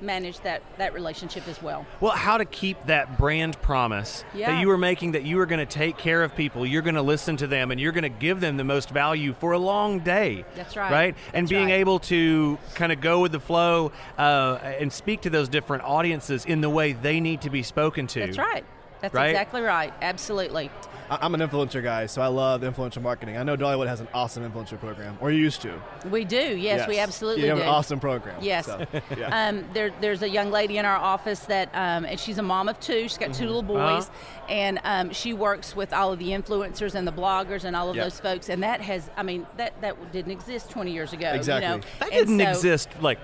manage 0.00 0.40
that 0.40 0.60
that 0.76 0.92
relationship 0.92 1.46
as 1.48 1.62
well. 1.62 1.86
Well, 2.00 2.12
how 2.12 2.36
to 2.38 2.44
keep 2.44 2.84
that 2.86 3.16
brand 3.16 3.60
promise 3.62 4.24
that 4.34 4.60
you 4.60 4.66
were 4.68 4.76
making 4.76 5.12
that 5.12 5.22
you 5.22 5.36
were 5.36 5.46
going 5.46 5.60
to 5.64 5.72
take 5.72 5.96
care 5.96 6.22
of 6.22 6.34
people, 6.34 6.66
you're 6.66 6.82
going 6.82 6.96
to 6.96 7.02
listen 7.02 7.36
to 7.38 7.46
them, 7.46 7.70
and 7.70 7.80
you're 7.80 7.92
going 7.92 8.02
to 8.02 8.08
give 8.08 8.40
them 8.40 8.56
the 8.56 8.64
most 8.64 8.90
value 8.90 9.34
for 9.34 9.52
a 9.52 9.58
long 9.58 10.00
day. 10.00 10.44
That's 10.56 10.76
right. 10.76 10.90
Right? 10.90 11.16
and 11.32 11.44
That's 11.46 11.50
being 11.50 11.66
right. 11.68 11.74
able 11.74 12.00
to 12.00 12.58
kind 12.74 12.90
of 12.92 13.00
go 13.00 13.20
with 13.20 13.32
the 13.32 13.40
flow 13.40 13.92
uh, 14.18 14.58
and 14.62 14.92
speak 14.92 15.22
to 15.22 15.30
those 15.30 15.48
different 15.48 15.84
audiences 15.84 16.44
in 16.44 16.60
the 16.60 16.70
way 16.70 16.92
they 16.92 17.20
need 17.20 17.42
to 17.42 17.50
be 17.50 17.62
spoken 17.62 18.06
to. 18.08 18.20
That's 18.20 18.38
right. 18.38 18.64
That's 19.04 19.14
Right? 19.14 19.30
exactly 19.30 19.60
right. 19.60 19.92
Absolutely. 20.00 20.70
I- 21.10 21.18
I'm 21.20 21.34
an 21.34 21.40
influencer 21.42 21.82
guy, 21.82 22.06
so 22.06 22.22
I 22.22 22.28
love 22.28 22.62
influencer 22.62 23.02
marketing. 23.02 23.36
I 23.36 23.42
know 23.42 23.54
Dollywood 23.54 23.86
has 23.86 24.00
an 24.00 24.08
awesome 24.14 24.50
influencer 24.50 24.80
program, 24.80 25.18
or 25.20 25.30
you 25.30 25.38
used 25.42 25.60
to. 25.60 25.74
We 26.10 26.24
do. 26.24 26.38
Yes, 26.56 26.88
we 26.88 26.98
absolutely 26.98 27.42
You 27.42 27.48
have 27.50 27.58
do. 27.58 27.62
an 27.64 27.68
awesome 27.68 28.00
program. 28.00 28.36
Yes. 28.40 28.64
So, 28.64 28.86
yeah. 29.18 29.48
Um, 29.48 29.66
there, 29.74 29.92
there's 30.00 30.22
a 30.22 30.28
young 30.30 30.50
lady 30.50 30.78
in 30.78 30.86
our 30.86 30.96
office 30.96 31.40
that, 31.40 31.68
um, 31.74 32.06
and 32.06 32.18
she's 32.18 32.38
a 32.38 32.42
mom 32.42 32.70
of 32.70 32.80
two. 32.80 33.02
She's 33.02 33.18
got 33.18 33.28
Mm-hmm. 33.28 33.38
two 33.38 33.46
little 33.46 33.62
boys, 33.62 34.10
and 34.48 34.80
um, 34.84 35.12
she 35.12 35.34
works 35.34 35.76
with 35.76 35.92
all 35.92 36.10
of 36.10 36.18
the 36.18 36.30
influencers 36.30 36.94
and 36.94 37.06
the 37.06 37.12
bloggers 37.12 37.64
and 37.64 37.76
all 37.76 37.90
of 37.90 37.96
Yep. 37.96 38.04
those 38.06 38.20
folks. 38.20 38.48
And 38.48 38.62
that 38.62 38.80
has, 38.80 39.10
I 39.14 39.22
mean, 39.22 39.46
that 39.58 39.78
that 39.82 40.10
didn't 40.10 40.32
exist 40.32 40.70
20 40.70 40.90
years 40.90 41.12
ago. 41.12 41.32
Exactly. 41.34 41.68
You 41.70 41.76
know? 41.76 41.82
That 42.00 42.10
didn't 42.12 42.38
so- 42.40 42.48
exist 42.48 42.88
like 43.02 43.18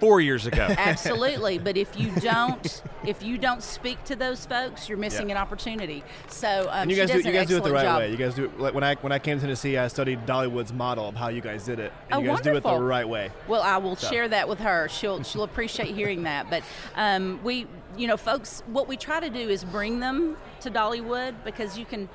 four 0.00 0.20
years 0.20 0.46
ago. 0.46 0.66
Absolutely, 0.78 1.58
but 1.58 1.76
if 1.76 1.98
you 1.98 2.10
don't, 2.20 2.82
if 3.04 3.22
you 3.22 3.38
don't 3.38 3.62
speak 3.62 4.02
to 4.04 4.16
those 4.16 4.46
folks, 4.46 4.88
you're 4.88 4.98
missing 4.98 5.28
Yeah. 5.30 5.36
an 5.36 5.42
opportunity. 5.42 6.04
So 6.28 6.68
um, 6.70 6.82
and 6.82 6.90
you 6.90 6.96
she 6.96 7.00
guys 7.02 7.08
do 7.10 7.14
does 7.16 7.24
you 7.24 7.30
an 7.30 7.36
guys 7.36 7.46
do 7.48 7.56
it 7.56 7.64
the 7.64 7.64
excellent 7.70 7.74
right 7.74 7.82
job. 7.82 7.98
way. 7.98 8.10
You 8.10 8.16
guys 8.16 8.34
do 8.34 8.44
it, 8.44 8.58
like 8.60 8.74
when 8.74 8.84
I 8.84 8.94
when 8.96 9.12
I 9.12 9.18
came 9.18 9.38
to 9.38 9.40
Tennessee, 9.42 9.76
I 9.76 9.88
studied 9.88 10.24
Dollywood's 10.26 10.72
model 10.72 11.08
of 11.08 11.14
how 11.14 11.28
you 11.28 11.40
guys 11.40 11.64
did 11.64 11.78
it, 11.80 11.92
and 12.10 12.18
Oh, 12.18 12.22
you 12.22 12.28
guys 12.28 12.40
do 12.40 12.54
it 12.56 12.62
the 12.62 12.78
right 12.78 13.08
way. 13.08 13.30
Well, 13.48 13.62
I 13.62 13.76
will 13.78 13.96
So. 13.96 14.08
share 14.10 14.28
that 14.28 14.48
with 14.48 14.58
her. 14.60 14.88
She'll 14.88 15.22
she'll 15.22 15.42
appreciate 15.44 15.94
hearing 15.94 16.22
that. 16.24 16.48
But 16.50 16.62
um, 16.94 17.40
we, 17.42 17.66
you 17.96 18.06
know, 18.06 18.16
folks, 18.16 18.62
what 18.66 18.88
we 18.88 18.96
try 18.96 19.20
to 19.20 19.30
do 19.30 19.48
is 19.48 19.64
bring 19.64 20.00
them 20.00 20.36
to 20.60 20.70
Dollywood 20.70 21.34
because 21.44 21.78
you 21.78 21.84
can 21.84 22.08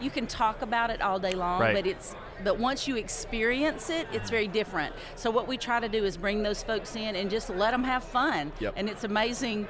you 0.00 0.10
can 0.10 0.26
talk 0.26 0.60
about 0.62 0.90
it 0.90 1.00
all 1.00 1.18
day 1.18 1.32
long, 1.32 1.60
Right. 1.60 1.74
but 1.74 1.86
it's 1.86 2.14
but 2.44 2.58
once 2.58 2.86
you 2.86 2.96
experience 2.96 3.90
it, 3.90 4.06
it's 4.12 4.30
very 4.30 4.48
different. 4.48 4.94
So 5.16 5.30
what 5.30 5.48
we 5.48 5.56
try 5.56 5.80
to 5.80 5.88
do 5.88 6.04
is 6.04 6.16
bring 6.16 6.42
those 6.42 6.62
folks 6.62 6.96
in 6.96 7.16
and 7.16 7.30
just 7.30 7.50
let 7.50 7.70
them 7.70 7.84
have 7.84 8.04
fun. 8.04 8.52
Yep. 8.60 8.74
And 8.76 8.88
it's 8.88 9.04
amazing. 9.04 9.68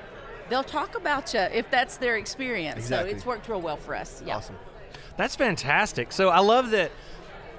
They'll 0.48 0.64
talk 0.64 0.96
about 0.96 1.34
you 1.34 1.40
if 1.40 1.70
that's 1.70 1.96
their 1.96 2.16
experience. 2.16 2.78
Exactly. 2.78 3.10
So 3.10 3.16
it's 3.16 3.26
worked 3.26 3.48
real 3.48 3.60
well 3.60 3.76
for 3.76 3.94
us. 3.94 4.22
Yeah. 4.24 4.36
Awesome. 4.36 4.56
That's 5.16 5.36
fantastic. 5.36 6.12
So 6.12 6.28
I 6.28 6.40
love 6.40 6.70
that 6.70 6.92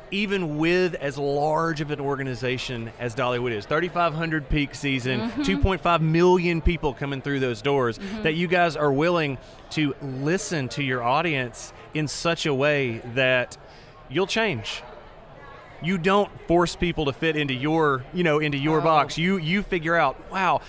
even 0.09 0.57
with 0.57 0.95
as 0.95 1.17
large 1.17 1.81
of 1.81 1.91
an 1.91 1.99
organization 1.99 2.91
as 2.97 3.13
Dollywood 3.13 3.51
is, 3.51 3.65
3,500 3.65 4.47
peak 4.47 4.73
season, 4.73 5.31
Mm-hmm. 5.31 5.41
2.5 5.41 6.01
million 6.01 6.61
people 6.61 6.93
coming 6.93 7.21
through 7.21 7.41
those 7.41 7.61
doors, 7.61 7.99
that 8.23 8.35
you 8.35 8.47
guys 8.47 8.77
are 8.77 8.91
willing 8.91 9.37
to 9.71 9.93
listen 10.01 10.69
to 10.69 10.83
your 10.83 11.03
audience 11.03 11.73
in 11.93 12.07
such 12.07 12.45
a 12.45 12.53
way 12.53 13.01
that 13.15 13.57
you'll 14.09 14.27
change. 14.27 14.81
You 15.81 15.97
don't 15.97 16.29
force 16.47 16.75
people 16.75 17.05
to 17.05 17.13
fit 17.13 17.35
into 17.35 17.53
your, 17.53 18.03
you 18.13 18.23
know, 18.23 18.39
into 18.39 18.57
your 18.57 18.79
Oh. 18.79 18.83
box. 18.83 19.17
You 19.17 19.37
you 19.37 19.61
figure 19.63 19.95
out, 19.95 20.15
wow, 20.31 20.61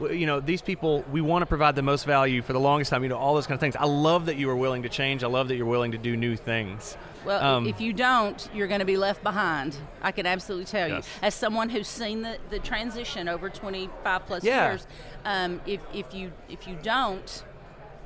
you 0.00 0.26
know, 0.26 0.40
these 0.40 0.60
people, 0.60 1.04
we 1.10 1.20
want 1.20 1.42
to 1.42 1.46
provide 1.46 1.74
the 1.76 1.82
most 1.82 2.04
value 2.04 2.42
for 2.42 2.52
the 2.52 2.60
longest 2.60 2.90
time. 2.90 3.02
You 3.02 3.08
know, 3.08 3.16
all 3.16 3.34
those 3.34 3.46
kind 3.46 3.54
of 3.54 3.60
things. 3.60 3.76
I 3.76 3.86
love 3.86 4.26
that 4.26 4.36
you 4.36 4.50
are 4.50 4.56
willing 4.56 4.82
to 4.82 4.88
change. 4.88 5.24
I 5.24 5.28
love 5.28 5.48
that 5.48 5.56
you're 5.56 5.64
willing 5.66 5.92
to 5.92 5.98
do 5.98 6.16
new 6.16 6.36
things. 6.36 6.96
Well, 7.24 7.42
Um, 7.42 7.66
if 7.66 7.80
you 7.80 7.92
don't, 7.92 8.48
you're 8.54 8.68
going 8.68 8.78
to 8.80 8.84
be 8.86 8.96
left 8.96 9.22
behind. 9.24 9.76
I 10.02 10.12
can 10.12 10.26
absolutely 10.26 10.66
tell 10.66 10.88
Yes. 10.88 11.08
you. 11.20 11.26
As 11.26 11.34
someone 11.34 11.70
who's 11.70 11.88
seen 11.88 12.22
the, 12.22 12.36
the 12.50 12.58
transition 12.60 13.28
over 13.28 13.48
25 13.50 14.26
plus 14.26 14.44
Yeah. 14.44 14.70
years, 14.70 14.86
um, 15.24 15.60
if, 15.66 15.80
if 15.94 16.12
you 16.14 16.30
if 16.48 16.68
you 16.68 16.76
don't, 16.82 17.42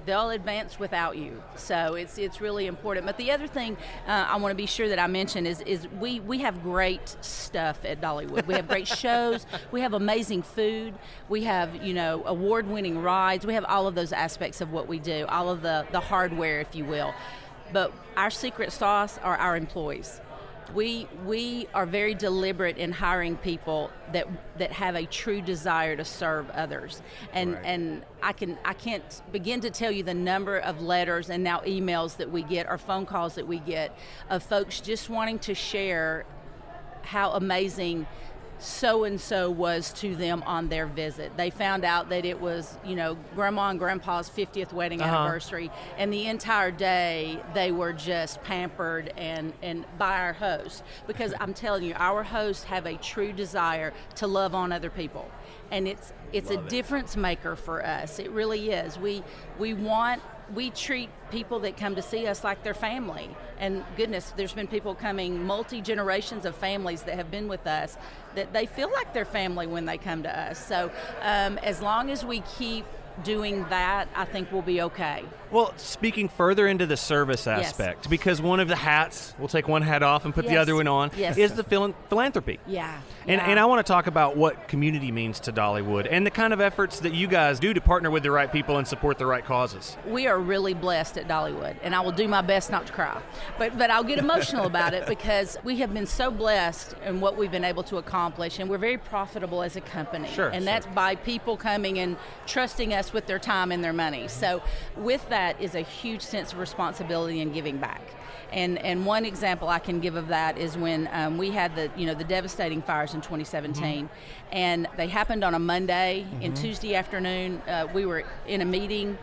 they'll 0.07 0.31
advance 0.31 0.79
without 0.79 1.17
you. 1.17 1.43
So 1.57 1.95
it's 1.95 2.19
it's 2.19 2.41
really 2.41 2.67
important. 2.67 3.07
But 3.07 3.17
the 3.17 3.31
other 3.31 3.47
thing 3.47 3.77
uh, 4.07 4.27
I 4.29 4.37
want 4.37 4.53
to 4.53 4.57
be 4.57 4.67
sure 4.67 4.89
that 4.89 4.99
I 4.99 5.07
mention 5.07 5.47
is 5.47 5.61
is 5.63 5.89
we 6.01 6.21
we 6.21 6.39
have 6.39 6.63
great 6.63 7.17
stuff 7.21 7.85
at 7.85 8.01
Dollywood. 8.01 8.47
We 8.47 8.55
have 8.55 8.69
great 8.69 8.89
shows. 9.05 9.47
We 9.71 9.81
have 9.81 9.93
amazing 9.95 10.43
food. 10.43 10.95
We 11.29 11.45
have 11.45 11.83
you 11.85 11.95
know 11.95 12.23
award 12.27 12.67
winning 12.69 13.01
rides. 13.03 13.47
We 13.47 13.55
have 13.55 13.65
all 13.65 13.87
of 13.87 13.95
those 13.95 14.13
aspects 14.13 14.61
of 14.61 14.73
what 14.73 14.89
we 14.89 14.99
do. 14.99 15.27
All 15.29 15.51
of 15.51 15.63
the 15.63 15.87
the 15.93 16.01
hardware, 16.01 16.61
if 16.61 16.75
you 16.75 16.85
will. 16.85 17.15
But 17.73 17.93
our 18.17 18.31
secret 18.31 18.73
sauce 18.73 19.19
are 19.19 19.37
our 19.37 19.57
employees. 19.57 20.21
We 20.75 21.09
we 21.27 21.67
are 21.75 21.87
very 21.87 22.15
deliberate 22.15 22.79
in 22.79 22.93
hiring 22.93 23.37
people 23.37 23.91
that 24.13 24.27
that 24.59 24.73
have 24.73 24.95
a 24.95 25.05
true 25.07 25.41
desire 25.41 25.97
to 25.97 26.05
serve 26.05 26.49
others, 26.51 27.03
and 27.33 27.55
Right. 27.55 27.65
and 27.65 28.05
I 28.23 28.33
can 28.33 28.59
I 28.65 28.75
can't 28.75 29.23
begin 29.33 29.61
to 29.61 29.71
tell 29.71 29.91
you 29.91 30.03
the 30.03 30.15
number 30.15 30.59
of 30.59 30.81
letters 30.81 31.31
and 31.31 31.43
now 31.43 31.61
emails 31.61 32.17
that 32.19 32.31
we 32.31 32.43
get 32.43 32.69
or 32.69 32.79
phone 32.79 33.07
calls 33.07 33.35
that 33.35 33.47
we 33.47 33.59
get 33.59 33.97
of 34.29 34.43
folks 34.43 34.81
just 34.81 35.11
wanting 35.11 35.39
to 35.41 35.55
share 35.55 36.25
how 37.03 37.33
amazing 37.33 38.07
so 38.61 39.05
and 39.05 39.21
so 39.21 39.51
was 39.51 39.93
to 39.95 40.15
them 40.15 40.43
on 40.47 40.69
their 40.69 40.87
visit. 40.87 41.37
They 41.37 41.51
found 41.51 41.85
out 41.85 42.09
that 42.11 42.25
it 42.25 42.41
was, 42.41 42.77
you 42.85 42.95
know, 42.95 43.17
grandma 43.35 43.71
and 43.71 43.79
grandpa's 43.79 44.29
50th 44.31 44.73
wedding 44.73 45.01
Uh-huh. 45.01 45.17
anniversary, 45.17 45.71
and 45.99 46.13
the 46.13 46.27
entire 46.27 46.71
day 46.71 47.41
they 47.55 47.73
were 47.73 47.93
just 47.93 48.43
pampered 48.45 49.13
and, 49.17 49.53
and 49.63 49.85
by 49.99 50.19
our 50.21 50.33
host. 50.35 50.83
Because 51.07 51.35
I'm 51.41 51.55
telling 51.55 51.85
you, 51.85 51.95
our 51.97 52.23
hosts 52.23 52.65
have 52.65 52.87
a 52.87 52.97
true 52.97 53.33
desire 53.33 53.93
to 54.17 54.27
love 54.27 54.55
on 54.55 54.73
other 54.73 54.91
people. 54.91 55.31
And 55.71 55.87
it's 55.89 56.13
it's 56.33 56.51
a 56.51 56.57
difference 56.69 57.17
maker 57.17 57.57
for 57.57 57.85
us. 57.85 58.19
It 58.19 58.31
really 58.31 58.71
is. 58.71 58.99
We 58.99 59.23
we 59.59 59.75
want 59.75 60.23
we 60.55 60.71
treat 60.71 61.11
people 61.31 61.61
that 61.61 61.77
come 61.77 61.95
to 61.95 62.03
see 62.03 62.27
us 62.27 62.43
like 62.43 62.63
their 62.63 62.75
family. 62.75 63.31
And 63.59 63.85
goodness, 63.97 64.33
there's 64.37 64.53
been 64.53 64.67
people 64.67 64.95
coming, 64.95 65.45
multi 65.45 65.81
generations 65.81 66.45
of 66.45 66.57
families 66.57 67.03
that 67.03 67.17
have 67.17 67.31
been 67.31 67.49
with 67.49 67.67
us, 67.67 67.97
that 68.35 68.53
they 68.53 68.67
feel 68.67 68.91
like 68.93 69.13
their 69.13 69.25
family 69.25 69.67
when 69.67 69.85
they 69.85 69.99
come 69.99 70.23
to 70.23 70.41
us. 70.41 70.65
So 70.65 70.91
um, 71.23 71.59
as 71.59 71.81
long 71.81 72.11
as 72.11 72.25
we 72.25 72.41
keep 72.59 72.85
doing 73.25 73.65
that, 73.71 74.09
I 74.15 74.25
think 74.25 74.51
we'll 74.53 74.63
be 74.63 74.83
okay. 74.83 75.25
Well, 75.51 75.73
speaking 75.79 76.29
further 76.29 76.69
into 76.69 76.87
the 76.87 76.97
service 76.97 77.45
Yes. 77.47 77.67
aspect, 77.71 78.09
because 78.09 78.41
one 78.41 78.61
of 78.61 78.69
the 78.69 78.77
hats, 78.77 79.35
we'll 79.37 79.49
take 79.49 79.67
one 79.67 79.83
hat 79.83 80.03
off 80.05 80.25
and 80.25 80.33
put 80.33 80.47
the 80.47 80.57
other 80.57 80.77
one 80.77 80.87
on, 80.87 81.11
Yes. 81.17 81.37
is 81.37 81.55
the 81.55 81.65
philan- 81.65 81.95
philanthropy. 82.09 82.61
Yeah. 82.69 83.01
And, 83.27 83.41
yeah. 83.41 83.47
and 83.51 83.59
I 83.59 83.65
want 83.65 83.85
to 83.85 83.93
talk 83.93 84.07
about 84.07 84.37
what 84.37 84.69
community 84.69 85.11
means 85.11 85.41
to 85.41 85.53
Dollywood 85.53 86.07
and 86.09 86.25
the 86.25 86.31
kind 86.31 86.53
of 86.53 86.61
efforts 86.61 87.01
that 87.01 87.15
you 87.15 87.27
guys 87.27 87.59
do 87.59 87.75
to 87.75 87.81
partner 87.81 88.11
with 88.13 88.23
the 88.23 88.31
right 88.31 88.51
people 88.53 88.79
and 88.79 88.87
support 88.87 89.19
the 89.19 89.27
right 89.27 89.45
causes. 89.45 89.97
we 90.07 90.29
are 90.29 90.39
really 90.39 90.73
blessed 90.75 91.19
at 91.19 91.27
Dollywood, 91.27 91.75
and 91.83 91.97
I 91.97 92.01
will 92.01 92.13
do 92.13 92.29
my 92.29 92.43
best 92.43 92.71
not 92.71 92.87
to 92.87 92.93
cry. 92.93 93.21
But 93.59 93.77
but 93.77 93.91
I'll 93.91 94.05
get 94.05 94.19
emotional 94.19 94.67
about 94.67 94.95
it 94.95 95.07
because 95.07 95.57
we 95.65 95.77
have 95.79 95.93
been 95.93 96.07
so 96.07 96.31
blessed 96.31 96.95
in 97.05 97.21
what 97.21 97.37
we've 97.37 97.51
been 97.51 97.65
able 97.65 97.83
to 97.85 97.97
accomplish, 97.99 98.59
and 98.61 98.71
we're 98.71 98.79
very 98.79 98.99
profitable 98.99 99.63
as 99.63 99.75
a 99.77 99.81
company. 99.81 100.29
Sure, 100.29 100.47
and 100.47 100.57
sure. 100.57 100.65
that's 100.65 100.87
by 100.87 101.17
people 101.17 101.57
coming 101.57 101.99
and 101.99 102.17
trusting 102.47 102.95
us 102.95 103.10
with 103.13 103.27
their 103.27 103.39
time 103.39 103.73
and 103.73 103.83
their 103.83 103.93
money. 103.93 104.29
So 104.29 104.63
with 104.97 105.29
that 105.29 105.61
is 105.61 105.75
a 105.75 105.81
huge 105.81 106.23
sense 106.23 106.53
of 106.53 106.59
responsibility 106.59 107.41
and 107.41 107.53
giving 107.53 107.79
back. 107.79 108.03
And, 108.53 108.79
and 108.79 109.07
one 109.07 109.25
example 109.25 109.69
I 109.69 109.79
can 109.79 110.01
give 110.01 110.17
of 110.17 110.29
that 110.29 110.59
is 110.59 110.77
when 110.77 111.09
um, 111.13 111.39
we 111.39 111.51
had 111.51 111.77
the 111.77 111.91
you 111.97 112.07
know 112.07 112.15
the 112.15 112.25
devastating 112.25 112.83
fires 112.83 113.15
in 113.15 113.21
2017, 113.21 114.09
and 114.51 114.89
they 114.97 115.07
happened 115.07 115.45
on 115.45 115.55
a 115.55 115.59
Monday. 115.59 116.27
And 116.43 116.57
Tuesday 116.57 116.95
afternoon, 116.95 117.63
uh, 117.69 117.87
we 117.95 118.07
were 118.07 118.25
in 118.47 118.61
a 118.61 118.65
meeting 118.65 119.17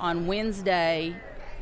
on 0.00 0.26
Wednesday, 0.26 1.14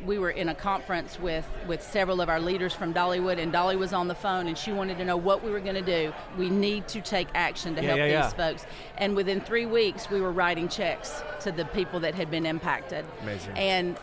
we 0.05 0.17
were 0.17 0.31
in 0.31 0.49
a 0.49 0.55
conference 0.55 1.19
with, 1.19 1.47
with 1.67 1.81
several 1.81 2.21
of 2.21 2.29
our 2.29 2.39
leaders 2.39 2.73
from 2.73 2.93
Dollywood, 2.93 3.37
and 3.37 3.51
Dolly 3.51 3.75
was 3.75 3.93
on 3.93 4.07
the 4.07 4.15
phone, 4.15 4.47
and 4.47 4.57
she 4.57 4.71
wanted 4.71 4.97
to 4.97 5.05
know 5.05 5.17
what 5.17 5.43
we 5.43 5.51
were 5.51 5.59
going 5.59 5.75
to 5.75 5.81
do. 5.81 6.13
We 6.37 6.49
need 6.49 6.87
to 6.89 7.01
take 7.01 7.27
action 7.35 7.75
to 7.75 7.81
Yeah, 7.81 7.87
help 7.87 7.97
yeah, 7.99 8.05
these 8.05 8.13
yeah. 8.13 8.29
folks. 8.29 8.65
And 8.97 9.15
within 9.15 9.41
three 9.41 9.65
weeks, 9.65 10.09
we 10.09 10.21
were 10.21 10.31
writing 10.31 10.67
checks 10.69 11.21
to 11.41 11.51
the 11.51 11.65
people 11.65 11.99
that 12.01 12.15
had 12.15 12.31
been 12.31 12.45
impacted. 12.45 13.05
Amazing. 13.21 13.57
And 13.57 13.97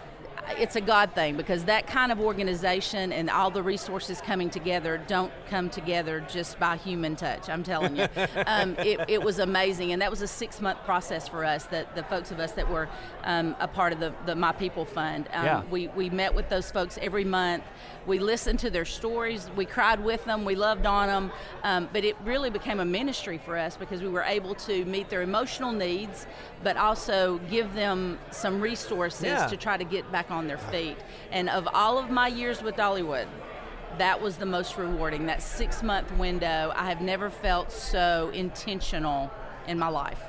it's 0.56 0.76
a 0.76 0.80
God 0.80 1.12
thing 1.14 1.36
because 1.36 1.64
that 1.64 1.86
kind 1.86 2.10
of 2.12 2.20
organization 2.20 3.12
and 3.12 3.28
all 3.28 3.50
the 3.50 3.62
resources 3.62 4.20
coming 4.20 4.50
together 4.50 5.00
don't 5.06 5.32
come 5.48 5.68
together 5.70 6.24
just 6.28 6.58
by 6.58 6.76
human 6.76 7.16
touch. 7.16 7.48
I'm 7.48 7.62
telling 7.62 7.96
you, 7.96 8.06
um, 8.46 8.74
it, 8.78 9.00
it 9.08 9.22
was 9.22 9.38
amazing, 9.38 9.92
and 9.92 10.00
that 10.02 10.10
was 10.10 10.22
a 10.22 10.26
six 10.28 10.60
month 10.60 10.82
process 10.84 11.28
for 11.28 11.44
us. 11.44 11.64
That 11.66 11.94
the 11.94 12.02
folks 12.04 12.30
of 12.30 12.40
us 12.40 12.52
that 12.52 12.70
were 12.70 12.88
um, 13.24 13.54
a 13.60 13.68
part 13.68 13.92
of 13.92 14.00
the, 14.00 14.12
the 14.26 14.34
My 14.34 14.52
People 14.52 14.84
Fund, 14.84 15.28
um, 15.32 15.44
Yeah. 15.44 15.62
we 15.70 15.88
we 15.88 16.10
met 16.10 16.34
with 16.34 16.48
those 16.48 16.70
folks 16.70 16.98
every 17.02 17.24
month. 17.24 17.64
We 18.06 18.18
listened 18.18 18.58
to 18.60 18.70
their 18.70 18.86
stories. 18.86 19.50
We 19.54 19.66
cried 19.66 20.02
with 20.02 20.24
them. 20.24 20.44
We 20.46 20.54
loved 20.54 20.86
on 20.86 21.08
them. 21.08 21.32
Um, 21.62 21.90
but 21.92 22.04
it 22.04 22.16
really 22.24 22.48
became 22.48 22.80
a 22.80 22.84
ministry 22.84 23.36
for 23.44 23.58
us 23.58 23.76
because 23.76 24.00
we 24.00 24.08
were 24.08 24.22
able 24.22 24.54
to 24.54 24.84
meet 24.86 25.10
their 25.10 25.20
emotional 25.20 25.72
needs, 25.72 26.26
but 26.62 26.78
also 26.78 27.38
give 27.50 27.74
them 27.74 28.18
some 28.30 28.62
resources 28.62 29.24
Yeah. 29.24 29.46
to 29.46 29.56
try 29.58 29.76
to 29.76 29.84
get 29.84 30.10
back 30.10 30.30
on 30.30 30.37
their 30.46 30.58
feet. 30.58 30.96
And 31.32 31.48
of 31.48 31.68
all 31.72 31.98
of 31.98 32.10
my 32.10 32.28
years 32.28 32.62
with 32.62 32.76
Dollywood, 32.76 33.26
that 33.98 34.20
was 34.20 34.36
the 34.36 34.46
most 34.46 34.76
rewarding. 34.76 35.26
That 35.26 35.42
six 35.42 35.82
month 35.82 36.12
window, 36.12 36.72
I 36.76 36.88
have 36.88 37.00
never 37.00 37.30
felt 37.30 37.72
so 37.72 38.30
intentional 38.32 39.30
in 39.66 39.78
my 39.78 39.88
life. 39.88 40.20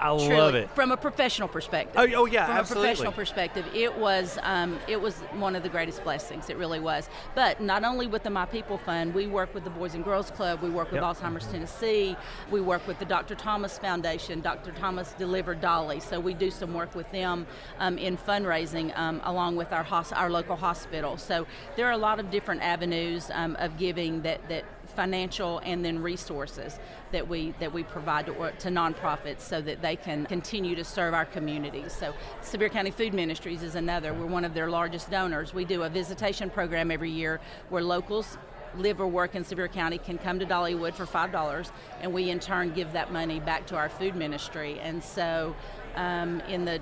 I 0.00 0.08
Truly, 0.16 0.34
love 0.36 0.54
it. 0.54 0.70
from 0.70 0.92
a 0.92 0.96
professional 0.96 1.48
perspective. 1.48 1.94
Oh, 1.96 2.06
oh, 2.22 2.26
yeah, 2.26 2.46
from 2.46 2.56
absolutely. 2.56 2.88
a 2.88 2.90
professional 2.90 3.12
perspective, 3.12 3.66
it 3.74 3.96
was 3.98 4.38
um, 4.42 4.78
it 4.88 5.00
was 5.00 5.14
one 5.38 5.56
of 5.56 5.62
the 5.62 5.68
greatest 5.68 6.02
blessings. 6.04 6.50
It 6.50 6.56
really 6.56 6.80
was. 6.80 7.08
But 7.34 7.60
not 7.60 7.84
only 7.84 8.06
with 8.06 8.22
the 8.22 8.30
My 8.30 8.44
People 8.46 8.78
Fund, 8.78 9.14
we 9.14 9.26
work 9.26 9.54
with 9.54 9.64
the 9.64 9.70
Boys 9.70 9.94
and 9.94 10.04
Girls 10.04 10.30
Club. 10.30 10.60
We 10.62 10.70
work 10.70 10.90
with 10.92 11.00
Yep. 11.02 11.16
Alzheimer's 11.16 11.46
Tennessee. 11.46 12.16
We 12.50 12.60
work 12.60 12.86
with 12.86 12.98
the 12.98 13.04
Dr. 13.04 13.34
Thomas 13.34 13.78
Foundation. 13.78 14.40
Dr. 14.40 14.72
Thomas 14.72 15.12
delivered 15.12 15.60
Dolly, 15.60 16.00
so 16.00 16.20
we 16.20 16.34
do 16.34 16.50
some 16.50 16.74
work 16.74 16.94
with 16.94 17.10
them 17.12 17.46
um, 17.78 17.98
in 17.98 18.16
fundraising 18.16 18.96
um, 18.98 19.20
along 19.24 19.56
with 19.56 19.72
our 19.72 19.82
hos- 19.84 20.12
our 20.12 20.30
local 20.30 20.56
hospital. 20.56 21.16
So 21.16 21.46
there 21.76 21.86
are 21.86 21.92
a 21.92 21.96
lot 21.98 22.20
of 22.20 22.30
different 22.30 22.62
avenues 22.62 23.30
um, 23.32 23.56
of 23.58 23.78
giving 23.78 24.22
that 24.22 24.46
that 24.48 24.64
financial 24.94 25.58
and 25.60 25.84
then 25.84 26.02
resources 26.02 26.78
that 27.12 27.28
we 27.28 27.54
that 27.60 27.72
we 27.72 27.82
provide 27.82 28.26
to, 28.26 28.32
to 28.32 28.68
nonprofits 28.68 29.40
so 29.40 29.60
that 29.60 29.82
they 29.82 29.96
can 29.96 30.26
continue 30.26 30.74
to 30.74 30.84
serve 30.84 31.14
our 31.14 31.24
communities. 31.24 31.92
So 31.92 32.14
Sevier 32.42 32.68
County 32.68 32.90
Food 32.90 33.14
Ministries 33.14 33.62
is 33.62 33.74
another. 33.74 34.14
We're 34.14 34.26
one 34.26 34.44
of 34.44 34.54
their 34.54 34.70
largest 34.70 35.10
donors. 35.10 35.54
We 35.54 35.64
do 35.64 35.82
a 35.82 35.88
visitation 35.88 36.50
program 36.50 36.90
every 36.90 37.10
year 37.10 37.40
where 37.68 37.82
locals 37.82 38.38
live 38.76 39.00
or 39.00 39.06
work 39.06 39.34
in 39.34 39.44
Sevier 39.44 39.68
County 39.68 39.98
can 39.98 40.18
come 40.18 40.38
to 40.38 40.46
Dollywood 40.46 40.94
for 40.94 41.06
five 41.06 41.30
dollars, 41.30 41.70
and 42.00 42.12
we 42.12 42.30
in 42.30 42.40
turn 42.40 42.72
give 42.72 42.92
that 42.92 43.12
money 43.12 43.40
back 43.40 43.66
to 43.66 43.76
our 43.76 43.88
food 43.88 44.16
ministry. 44.16 44.80
And 44.80 45.02
so, 45.02 45.54
um, 45.94 46.40
in 46.48 46.64
the 46.64 46.80